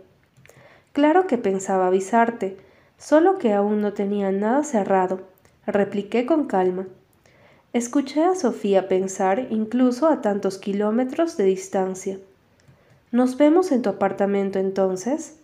Claro 0.91 1.25
que 1.25 1.39
pensaba 1.39 1.87
avisarte, 1.87 2.57
solo 2.99 3.39
que 3.39 3.53
aún 3.53 3.81
no 3.81 3.93
tenía 3.93 4.31
nada 4.31 4.63
cerrado, 4.63 5.21
repliqué 5.65 6.27
con 6.27 6.45
calma. 6.45 6.85
Escuché 7.71 8.23
a 8.23 8.35
Sofía 8.35 8.87
pensar 8.87 9.47
incluso 9.49 10.07
a 10.07 10.21
tantos 10.21 10.59
kilómetros 10.59 11.37
de 11.37 11.45
distancia. 11.45 12.19
¿Nos 13.11 13.37
vemos 13.37 13.71
en 13.71 13.81
tu 13.81 13.89
apartamento 13.89 14.59
entonces? 14.59 15.39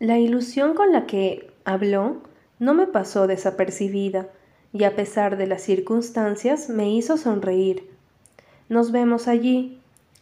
La 0.00 0.18
ilusión 0.18 0.74
con 0.74 0.92
la 0.92 1.06
que 1.06 1.50
habló 1.64 2.22
no 2.58 2.74
me 2.74 2.86
pasó 2.86 3.26
desapercibida 3.26 4.28
y 4.72 4.84
a 4.84 4.96
pesar 4.96 5.36
de 5.36 5.46
las 5.46 5.62
circunstancias 5.62 6.68
me 6.68 6.90
hizo 6.90 7.16
sonreír. 7.16 7.88
Nos 8.68 8.92
vemos 8.92 9.28
allí, 9.28 9.80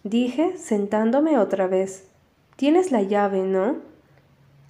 dije 0.08 0.56
sentándome 0.56 1.36
otra 1.38 1.66
vez. 1.66 2.08
Tienes 2.54 2.92
la 2.92 3.02
llave, 3.02 3.42
¿no? 3.42 3.76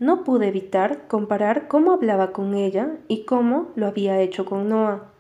No 0.01 0.25
pude 0.25 0.49
evitar 0.49 1.07
comparar 1.09 1.69
cómo 1.69 1.93
hablaba 1.93 2.33
con 2.33 2.55
ella 2.55 2.97
y 3.07 3.25
cómo 3.25 3.69
lo 3.77 3.87
había 3.87 4.21
hecho 4.21 4.47
con 4.47 4.69
Noah. 4.69 5.11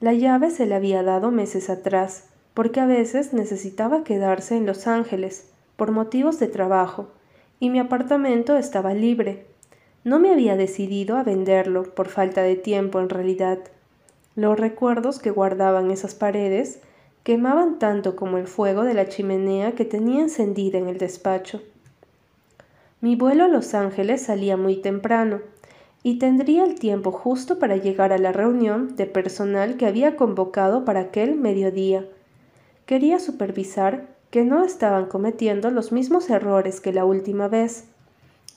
La 0.00 0.12
llave 0.12 0.50
se 0.50 0.66
le 0.66 0.74
había 0.74 1.02
dado 1.02 1.30
meses 1.30 1.70
atrás, 1.70 2.28
porque 2.54 2.80
a 2.80 2.86
veces 2.86 3.32
necesitaba 3.32 4.04
quedarse 4.04 4.56
en 4.56 4.66
Los 4.66 4.86
Ángeles 4.86 5.50
por 5.76 5.90
motivos 5.90 6.38
de 6.38 6.48
trabajo, 6.48 7.08
y 7.60 7.70
mi 7.70 7.78
apartamento 7.78 8.56
estaba 8.56 8.94
libre. 8.94 9.46
No 10.04 10.18
me 10.18 10.32
había 10.32 10.56
decidido 10.56 11.16
a 11.16 11.22
venderlo 11.22 11.94
por 11.94 12.08
falta 12.08 12.42
de 12.42 12.56
tiempo 12.56 13.00
en 13.00 13.08
realidad. 13.08 13.58
Los 14.34 14.58
recuerdos 14.58 15.18
que 15.18 15.30
guardaban 15.30 15.90
esas 15.90 16.14
paredes 16.14 16.80
quemaban 17.22 17.78
tanto 17.78 18.16
como 18.16 18.38
el 18.38 18.46
fuego 18.46 18.84
de 18.84 18.94
la 18.94 19.08
chimenea 19.08 19.72
que 19.72 19.84
tenía 19.84 20.22
encendida 20.22 20.78
en 20.78 20.88
el 20.88 20.98
despacho. 20.98 21.62
Mi 23.00 23.16
vuelo 23.16 23.44
a 23.44 23.48
Los 23.48 23.74
Ángeles 23.74 24.22
salía 24.22 24.56
muy 24.56 24.76
temprano 24.76 25.40
y 26.02 26.18
tendría 26.18 26.64
el 26.64 26.78
tiempo 26.78 27.12
justo 27.12 27.58
para 27.58 27.76
llegar 27.76 28.12
a 28.12 28.18
la 28.18 28.32
reunión 28.32 28.96
de 28.96 29.06
personal 29.06 29.76
que 29.76 29.86
había 29.86 30.16
convocado 30.16 30.84
para 30.84 31.00
aquel 31.00 31.36
mediodía. 31.36 32.06
Quería 32.86 33.20
supervisar 33.20 34.08
que 34.30 34.44
no 34.44 34.64
estaban 34.64 35.06
cometiendo 35.06 35.70
los 35.70 35.92
mismos 35.92 36.28
errores 36.30 36.80
que 36.80 36.92
la 36.92 37.04
última 37.04 37.48
vez. 37.48 37.84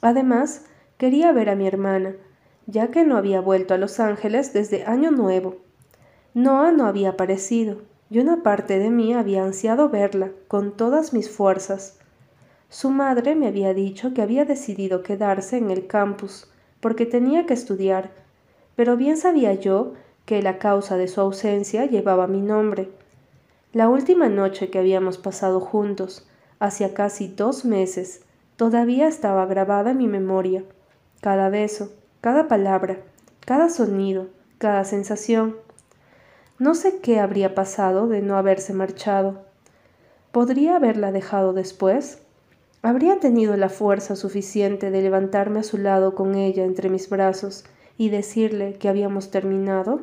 Además, 0.02 0.66
quería 0.98 1.32
ver 1.32 1.50
a 1.50 1.56
mi 1.56 1.68
hermana, 1.68 2.16
ya 2.66 2.90
que 2.90 3.04
no 3.04 3.18
había 3.18 3.42
vuelto 3.42 3.74
a 3.74 3.78
Los 3.78 4.00
Ángeles 4.00 4.54
desde 4.54 4.86
Año 4.86 5.12
Nuevo. 5.12 5.58
Noah 6.34 6.72
no 6.72 6.88
había 6.88 7.10
aparecido, 7.12 7.82
y 8.10 8.20
una 8.20 8.44
parte 8.44 8.80
de 8.80 8.90
mí 8.90 9.14
había 9.14 9.44
ansiado 9.44 9.90
verla 9.90 10.32
con 10.48 10.72
todas 10.72 11.14
mis 11.14 11.30
fuerzas. 11.30 11.98
Su 12.70 12.90
madre 12.90 13.36
me 13.36 13.48
había 13.48 13.74
dicho 13.74 14.14
que 14.14 14.22
había 14.22 14.46
decidido 14.46 15.04
quedarse 15.04 15.58
en 15.58 15.72
el 15.72 15.88
campus 15.88 16.52
porque 16.80 17.06
tenía 17.06 17.46
que 17.46 17.54
estudiar, 17.54 18.12
pero 18.76 18.98
bien 18.98 19.18
sabía 19.18 19.54
yo 19.54 19.94
que 20.26 20.42
la 20.42 20.58
causa 20.58 20.98
de 20.98 21.08
su 21.08 21.22
ausencia 21.22 21.86
llevaba 21.86 22.28
mi 22.28 22.42
nombre. 22.42 22.90
La 23.74 23.90
última 23.90 24.30
noche 24.30 24.70
que 24.70 24.80
habíamos 24.80 25.18
pasado 25.18 25.60
juntos, 25.60 26.28
hacía 26.60 26.94
casi 26.94 27.28
dos 27.28 27.66
meses, 27.66 28.22
todavía 28.56 29.08
estaba 29.08 29.46
grabada 29.46 29.92
en 29.92 29.98
mi 29.98 30.08
memoria. 30.08 30.64
Cada 31.22 31.50
beso, 31.50 31.92
cada 32.22 32.48
palabra, 32.48 33.00
cada 33.42 33.70
sonido, 33.70 34.28
cada 34.58 34.86
sensación. 34.86 35.56
No 36.58 36.74
sé 36.74 37.00
qué 37.02 37.20
habría 37.20 37.54
pasado 37.54 38.08
de 38.08 38.22
no 38.22 38.38
haberse 38.38 38.72
marchado. 38.72 39.44
¿Podría 40.32 40.78
haberla 40.78 41.12
dejado 41.12 41.52
después? 41.52 42.20
¿Habría 42.82 43.20
tenido 43.20 43.58
la 43.58 43.68
fuerza 43.68 44.16
suficiente 44.16 44.90
de 44.90 45.02
levantarme 45.02 45.60
a 45.60 45.64
su 45.64 45.78
lado 45.78 46.16
con 46.16 46.36
ella 46.36 46.64
entre 46.64 46.88
mis 46.88 47.10
brazos 47.10 47.66
y 47.98 48.08
decirle 48.08 48.76
que 48.76 48.88
habíamos 48.88 49.32
terminado? 49.32 50.02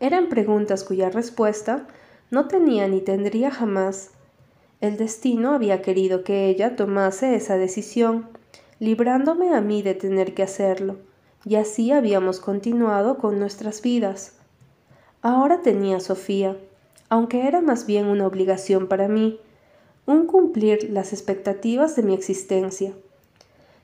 Eran 0.00 0.28
preguntas 0.28 0.82
cuya 0.82 1.08
respuesta 1.08 1.86
no 2.32 2.48
tenía 2.48 2.88
ni 2.88 3.00
tendría 3.00 3.52
jamás. 3.52 4.10
El 4.80 4.96
destino 4.96 5.54
había 5.54 5.82
querido 5.82 6.24
que 6.24 6.48
ella 6.48 6.74
tomase 6.74 7.36
esa 7.36 7.56
decisión, 7.56 8.28
librándome 8.80 9.54
a 9.54 9.60
mí 9.60 9.82
de 9.82 9.94
tener 9.94 10.34
que 10.34 10.42
hacerlo, 10.42 10.96
y 11.44 11.54
así 11.54 11.92
habíamos 11.92 12.40
continuado 12.40 13.18
con 13.18 13.38
nuestras 13.38 13.82
vidas. 13.82 14.41
Ahora 15.22 15.62
tenía 15.62 16.00
Sofía, 16.00 16.56
aunque 17.08 17.46
era 17.46 17.60
más 17.60 17.86
bien 17.86 18.06
una 18.06 18.26
obligación 18.26 18.88
para 18.88 19.06
mí, 19.06 19.38
un 20.04 20.26
cumplir 20.26 20.90
las 20.90 21.12
expectativas 21.12 21.94
de 21.94 22.02
mi 22.02 22.12
existencia. 22.12 22.92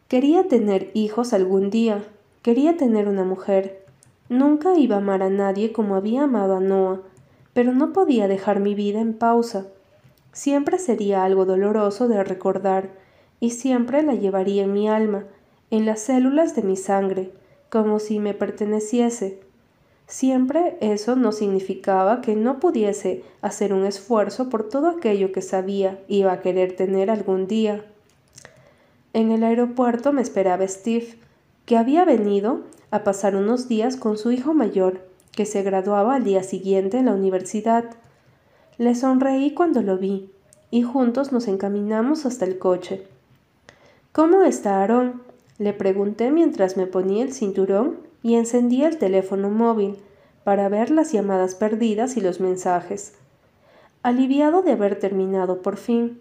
Quería 0.08 0.48
tener 0.48 0.90
hijos 0.94 1.32
algún 1.32 1.70
día, 1.70 2.02
quería 2.42 2.76
tener 2.76 3.06
una 3.06 3.22
mujer. 3.22 3.84
Nunca 4.28 4.76
iba 4.76 4.96
a 4.96 4.98
amar 4.98 5.22
a 5.22 5.30
nadie 5.30 5.72
como 5.72 5.94
había 5.94 6.24
amado 6.24 6.56
a 6.56 6.60
Noah, 6.60 7.02
pero 7.52 7.72
no 7.72 7.92
podía 7.92 8.26
dejar 8.26 8.58
mi 8.58 8.74
vida 8.74 9.00
en 9.00 9.14
pausa. 9.14 9.68
Siempre 10.32 10.80
sería 10.80 11.22
algo 11.22 11.44
doloroso 11.44 12.08
de 12.08 12.24
recordar, 12.24 12.90
y 13.38 13.50
siempre 13.50 14.02
la 14.02 14.14
llevaría 14.14 14.64
en 14.64 14.72
mi 14.72 14.88
alma, 14.88 15.24
en 15.70 15.86
las 15.86 16.00
células 16.00 16.56
de 16.56 16.62
mi 16.62 16.74
sangre, 16.74 17.30
como 17.70 18.00
si 18.00 18.18
me 18.18 18.34
perteneciese, 18.34 19.38
Siempre 20.08 20.78
eso 20.80 21.16
no 21.16 21.32
significaba 21.32 22.22
que 22.22 22.34
no 22.34 22.60
pudiese 22.60 23.24
hacer 23.42 23.74
un 23.74 23.84
esfuerzo 23.84 24.48
por 24.48 24.66
todo 24.66 24.88
aquello 24.88 25.32
que 25.32 25.42
sabía 25.42 26.02
iba 26.08 26.32
a 26.32 26.40
querer 26.40 26.74
tener 26.74 27.10
algún 27.10 27.46
día. 27.46 27.84
En 29.12 29.30
el 29.32 29.44
aeropuerto 29.44 30.14
me 30.14 30.22
esperaba 30.22 30.66
Steve, 30.66 31.18
que 31.66 31.76
había 31.76 32.06
venido 32.06 32.62
a 32.90 33.04
pasar 33.04 33.36
unos 33.36 33.68
días 33.68 33.96
con 33.96 34.16
su 34.16 34.32
hijo 34.32 34.54
mayor, 34.54 35.06
que 35.32 35.44
se 35.44 35.62
graduaba 35.62 36.14
al 36.14 36.24
día 36.24 36.42
siguiente 36.42 36.96
en 36.96 37.04
la 37.04 37.12
universidad. 37.12 37.84
Le 38.78 38.94
sonreí 38.94 39.52
cuando 39.52 39.82
lo 39.82 39.98
vi, 39.98 40.30
y 40.70 40.84
juntos 40.84 41.32
nos 41.32 41.48
encaminamos 41.48 42.24
hasta 42.24 42.46
el 42.46 42.58
coche. 42.58 43.06
¿Cómo 44.12 44.42
está 44.42 44.80
Aarón? 44.80 45.22
le 45.58 45.74
pregunté 45.74 46.30
mientras 46.30 46.78
me 46.78 46.86
ponía 46.86 47.24
el 47.24 47.34
cinturón 47.34 48.07
y 48.28 48.36
encendí 48.36 48.84
el 48.84 48.98
teléfono 48.98 49.48
móvil 49.48 49.96
para 50.44 50.68
ver 50.68 50.90
las 50.90 51.12
llamadas 51.12 51.54
perdidas 51.54 52.18
y 52.18 52.20
los 52.20 52.40
mensajes. 52.40 53.14
Aliviado 54.02 54.60
de 54.60 54.72
haber 54.72 54.98
terminado 54.98 55.62
por 55.62 55.78
fin, 55.78 56.20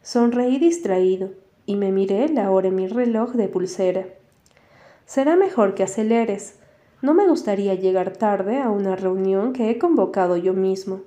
sonreí 0.00 0.58
distraído 0.58 1.30
y 1.66 1.74
me 1.74 1.90
miré 1.90 2.28
la 2.28 2.52
hora 2.52 2.68
en 2.68 2.76
mi 2.76 2.86
reloj 2.86 3.32
de 3.32 3.48
pulsera. 3.48 4.04
Será 5.06 5.34
mejor 5.34 5.74
que 5.74 5.82
aceleres. 5.82 6.60
No 7.02 7.14
me 7.14 7.26
gustaría 7.26 7.74
llegar 7.74 8.12
tarde 8.12 8.62
a 8.62 8.70
una 8.70 8.94
reunión 8.94 9.52
que 9.52 9.70
he 9.70 9.78
convocado 9.78 10.36
yo 10.36 10.52
mismo. 10.52 11.00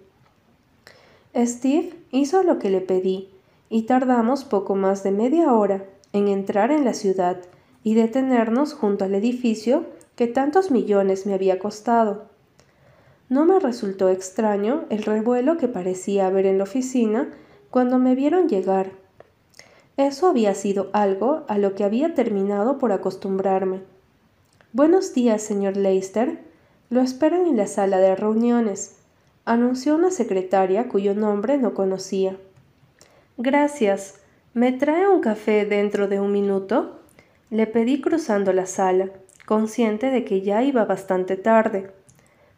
Steve 1.34 1.94
hizo 2.12 2.44
lo 2.44 2.60
que 2.60 2.70
le 2.70 2.82
pedí 2.82 3.30
y 3.70 3.84
tardamos 3.84 4.44
poco 4.44 4.76
más 4.76 5.04
de 5.04 5.12
media 5.12 5.54
hora 5.54 5.86
en 6.12 6.28
entrar 6.28 6.72
en 6.72 6.84
la 6.84 6.94
ciudad 6.94 7.38
y 7.82 7.94
detenernos 7.94 8.74
junto 8.74 9.06
al 9.06 9.16
edificio 9.16 9.86
que 10.18 10.26
tantos 10.26 10.72
millones 10.72 11.28
me 11.28 11.36
había 11.36 11.60
costado. 11.60 12.26
No 13.30 13.46
me 13.46 13.60
resultó 13.60 14.10
extraño 14.10 14.86
el 14.90 15.04
revuelo 15.04 15.58
que 15.58 15.68
parecía 15.68 16.26
haber 16.26 16.48
en 16.48 16.58
la 16.58 16.64
oficina 16.64 17.30
cuando 17.70 18.00
me 18.00 18.16
vieron 18.16 18.50
llegar. 18.50 18.94
Eso 19.96 20.28
había 20.28 20.56
sido 20.56 20.90
algo 20.92 21.46
a 21.48 21.60
lo 21.60 21.76
que 21.76 21.84
había 21.84 22.16
terminado 22.16 22.80
por 22.80 22.92
acostumbrarme. 22.94 23.82
Buenos 24.74 25.14
días, 25.14 25.44
señor 25.44 25.78
Leicester. 25.78 26.40
Lo 26.90 27.02
esperan 27.02 27.46
en 27.46 27.56
la 27.56 27.68
sala 27.68 28.00
de 28.00 28.16
reuniones, 28.16 28.96
anunció 29.46 29.94
una 29.94 30.10
secretaria 30.10 30.90
cuyo 30.90 31.14
nombre 31.14 31.60
no 31.60 31.76
conocía. 31.76 32.38
Gracias. 33.38 34.16
¿Me 34.56 34.72
trae 34.72 35.08
un 35.08 35.22
café 35.22 35.66
dentro 35.66 36.08
de 36.08 36.20
un 36.20 36.32
minuto? 36.32 37.02
Le 37.52 37.68
pedí 37.68 38.02
cruzando 38.02 38.52
la 38.52 38.66
sala 38.66 39.12
consciente 39.48 40.12
de 40.12 40.26
que 40.26 40.42
ya 40.42 40.62
iba 40.62 40.84
bastante 40.84 41.38
tarde. 41.38 41.90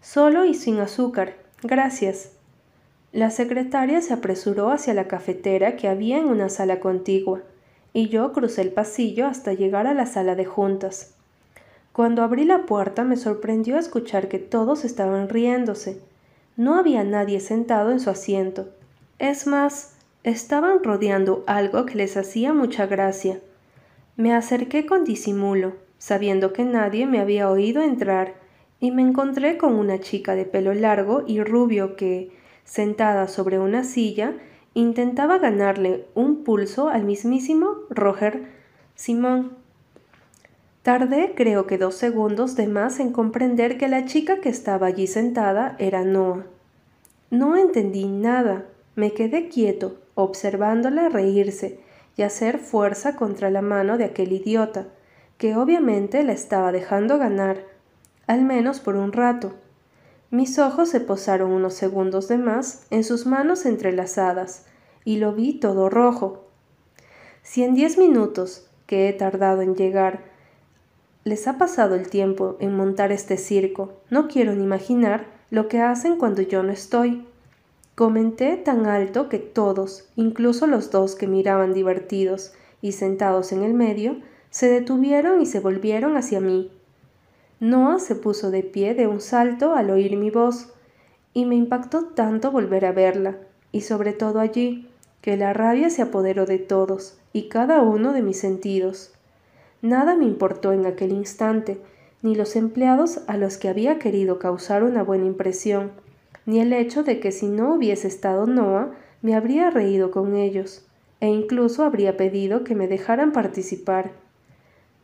Solo 0.01 0.45
y 0.45 0.55
sin 0.55 0.79
azúcar. 0.79 1.35
Gracias. 1.61 2.31
La 3.11 3.29
secretaria 3.29 4.01
se 4.01 4.11
apresuró 4.11 4.71
hacia 4.71 4.95
la 4.95 5.07
cafetera 5.07 5.75
que 5.75 5.87
había 5.87 6.17
en 6.17 6.25
una 6.25 6.49
sala 6.49 6.79
contigua, 6.79 7.43
y 7.93 8.09
yo 8.09 8.33
crucé 8.33 8.63
el 8.63 8.71
pasillo 8.71 9.27
hasta 9.27 9.53
llegar 9.53 9.85
a 9.85 9.93
la 9.93 10.07
sala 10.07 10.33
de 10.33 10.45
juntas. 10.45 11.13
Cuando 11.91 12.23
abrí 12.23 12.43
la 12.43 12.65
puerta 12.65 13.03
me 13.03 13.17
sorprendió 13.17 13.77
escuchar 13.77 14.27
que 14.27 14.39
todos 14.39 14.83
estaban 14.83 15.29
riéndose. 15.29 16.01
No 16.57 16.75
había 16.75 17.03
nadie 17.03 17.39
sentado 17.39 17.91
en 17.91 17.99
su 17.99 18.09
asiento. 18.09 18.69
Es 19.19 19.45
más, 19.45 19.93
estaban 20.23 20.83
rodeando 20.83 21.43
algo 21.45 21.85
que 21.85 21.95
les 21.95 22.17
hacía 22.17 22.51
mucha 22.51 22.87
gracia. 22.87 23.39
Me 24.17 24.33
acerqué 24.33 24.87
con 24.87 25.03
disimulo, 25.03 25.73
sabiendo 25.99 26.53
que 26.53 26.63
nadie 26.63 27.05
me 27.05 27.19
había 27.19 27.51
oído 27.51 27.83
entrar, 27.83 28.33
y 28.79 28.91
me 28.91 29.01
encontré 29.01 29.57
con 29.57 29.75
una 29.75 29.99
chica 29.99 30.35
de 30.35 30.45
pelo 30.45 30.73
largo 30.73 31.23
y 31.27 31.43
rubio 31.43 31.95
que, 31.97 32.31
sentada 32.63 33.27
sobre 33.27 33.59
una 33.59 33.83
silla, 33.83 34.33
intentaba 34.73 35.37
ganarle 35.37 36.05
un 36.15 36.43
pulso 36.43 36.87
al 36.87 37.03
mismísimo 37.03 37.75
Roger 37.89 38.47
Simón. 38.95 39.57
Tardé 40.81 41.33
creo 41.35 41.67
que 41.67 41.77
dos 41.77 41.95
segundos 41.95 42.55
de 42.55 42.67
más 42.67 43.01
en 43.01 43.11
comprender 43.11 43.77
que 43.77 43.89
la 43.89 44.05
chica 44.05 44.39
que 44.39 44.47
estaba 44.47 44.87
allí 44.87 45.07
sentada 45.07 45.75
era 45.77 46.05
Noah. 46.05 46.45
No 47.31 47.57
entendí 47.57 48.05
nada, 48.05 48.65
me 48.95 49.11
quedé 49.11 49.49
quieto, 49.49 49.97
observándola 50.15 51.09
reírse 51.09 51.79
y 52.15 52.21
hacer 52.21 52.59
fuerza 52.59 53.17
contra 53.17 53.49
la 53.49 53.61
mano 53.61 53.97
de 53.97 54.05
aquel 54.05 54.31
idiota 54.31 54.87
que 55.39 55.55
obviamente 55.55 56.23
la 56.23 56.33
estaba 56.33 56.71
dejando 56.71 57.17
ganar, 57.17 57.65
al 58.27 58.43
menos 58.43 58.79
por 58.79 58.95
un 58.95 59.11
rato. 59.11 59.53
Mis 60.29 60.59
ojos 60.59 60.89
se 60.89 60.99
posaron 60.99 61.51
unos 61.51 61.73
segundos 61.73 62.27
de 62.27 62.37
más 62.37 62.85
en 62.91 63.03
sus 63.03 63.25
manos 63.25 63.65
entrelazadas, 63.65 64.67
y 65.03 65.17
lo 65.17 65.33
vi 65.33 65.59
todo 65.59 65.89
rojo. 65.89 66.45
Si 67.41 67.63
en 67.63 67.73
diez 67.73 67.97
minutos 67.97 68.69
que 68.89 69.07
he 69.07 69.13
tardado 69.13 69.61
en 69.61 69.75
llegar. 69.75 70.23
Les 71.23 71.47
ha 71.47 71.59
pasado 71.59 71.93
el 71.93 72.09
tiempo 72.09 72.57
en 72.59 72.75
montar 72.75 73.11
este 73.11 73.37
circo. 73.37 73.93
No 74.09 74.27
quiero 74.27 74.55
ni 74.55 74.63
imaginar 74.63 75.27
lo 75.51 75.67
que 75.67 75.79
hacen 75.79 76.17
cuando 76.17 76.41
yo 76.41 76.63
no 76.63 76.71
estoy. 76.71 77.23
Comenté 77.93 78.57
tan 78.57 78.87
alto 78.87 79.29
que 79.29 79.37
todos, 79.37 80.09
incluso 80.15 80.65
los 80.65 80.89
dos 80.89 81.13
que 81.13 81.27
miraban 81.27 81.71
divertidos 81.71 82.51
y 82.81 82.93
sentados 82.93 83.51
en 83.51 83.61
el 83.61 83.75
medio, 83.75 84.17
se 84.49 84.69
detuvieron 84.69 85.41
y 85.41 85.45
se 85.45 85.59
volvieron 85.59 86.17
hacia 86.17 86.39
mí. 86.39 86.71
Noah 87.59 87.99
se 87.99 88.15
puso 88.15 88.51
de 88.51 88.63
pie 88.63 88.93
de 88.95 89.07
un 89.07 89.21
salto 89.21 89.73
al 89.73 89.89
oír 89.89 90.15
mi 90.15 90.31
voz, 90.31 90.73
y 91.33 91.45
me 91.45 91.55
impactó 91.55 92.05
tanto 92.05 92.51
volver 92.51 92.85
a 92.85 92.91
verla, 92.91 93.37
y 93.71 93.81
sobre 93.81 94.13
todo 94.13 94.39
allí, 94.39 94.89
que 95.21 95.37
la 95.37 95.53
rabia 95.53 95.89
se 95.89 96.01
apoderó 96.01 96.45
de 96.45 96.59
todos 96.59 97.17
y 97.33 97.49
cada 97.49 97.81
uno 97.81 98.13
de 98.13 98.21
mis 98.21 98.39
sentidos. 98.39 99.13
Nada 99.81 100.15
me 100.15 100.25
importó 100.25 100.73
en 100.73 100.85
aquel 100.85 101.11
instante, 101.11 101.79
ni 102.21 102.35
los 102.35 102.55
empleados 102.55 103.21
a 103.27 103.37
los 103.37 103.57
que 103.57 103.69
había 103.69 103.99
querido 103.99 104.39
causar 104.39 104.83
una 104.83 105.03
buena 105.03 105.25
impresión, 105.25 105.91
ni 106.45 106.59
el 106.59 106.73
hecho 106.73 107.03
de 107.03 107.19
que 107.19 107.31
si 107.31 107.47
no 107.47 107.75
hubiese 107.75 108.07
estado 108.07 108.47
Noah, 108.47 108.91
me 109.21 109.35
habría 109.35 109.69
reído 109.69 110.11
con 110.11 110.35
ellos, 110.35 110.85
e 111.19 111.27
incluso 111.27 111.83
habría 111.83 112.17
pedido 112.17 112.63
que 112.63 112.75
me 112.75 112.87
dejaran 112.87 113.31
participar. 113.31 114.11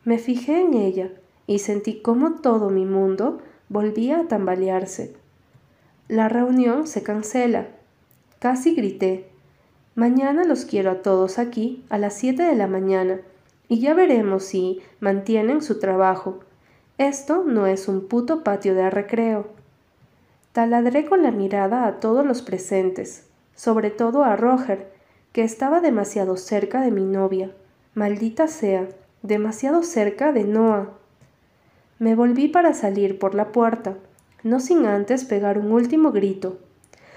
Me 0.06 0.18
fijé 0.18 0.60
en 0.60 0.74
ella 0.74 1.10
y 1.48 1.58
sentí 1.58 2.00
cómo 2.00 2.36
todo 2.36 2.70
mi 2.70 2.84
mundo 2.84 3.40
volvía 3.68 4.20
a 4.20 4.28
tambalearse. 4.28 5.16
La 6.06 6.28
reunión 6.28 6.86
se 6.86 7.02
cancela. 7.02 7.66
Casi 8.38 8.76
grité. 8.76 9.26
Mañana 9.96 10.44
los 10.44 10.64
quiero 10.64 10.92
a 10.92 11.02
todos 11.02 11.40
aquí 11.40 11.84
a 11.88 11.98
las 11.98 12.14
siete 12.14 12.44
de 12.44 12.54
la 12.54 12.68
mañana 12.68 13.20
y 13.66 13.80
ya 13.80 13.94
veremos 13.94 14.44
si 14.44 14.80
mantienen 15.00 15.60
su 15.60 15.80
trabajo. 15.80 16.38
Esto 16.98 17.42
no 17.42 17.66
es 17.66 17.88
un 17.88 18.06
puto 18.06 18.44
patio 18.44 18.76
de 18.76 18.88
recreo. 18.90 19.48
Taladré 20.52 21.06
con 21.06 21.24
la 21.24 21.32
mirada 21.32 21.84
a 21.84 21.98
todos 21.98 22.24
los 22.24 22.42
presentes, 22.42 23.26
sobre 23.56 23.90
todo 23.90 24.22
a 24.22 24.36
Roger, 24.36 24.86
que 25.32 25.42
estaba 25.42 25.80
demasiado 25.80 26.36
cerca 26.36 26.80
de 26.80 26.92
mi 26.92 27.04
novia. 27.04 27.50
Maldita 27.94 28.46
sea, 28.46 28.86
demasiado 29.22 29.82
cerca 29.82 30.32
de 30.32 30.44
Noah. 30.44 30.90
Me 31.98 32.14
volví 32.14 32.48
para 32.48 32.74
salir 32.74 33.18
por 33.18 33.34
la 33.34 33.52
puerta, 33.52 33.96
no 34.42 34.60
sin 34.60 34.86
antes 34.86 35.24
pegar 35.24 35.58
un 35.58 35.72
último 35.72 36.12
grito. 36.12 36.58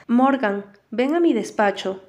Morgan, 0.07 0.65
ven 0.89 1.15
a 1.15 1.19
mi 1.19 1.33
despacho. 1.33 2.01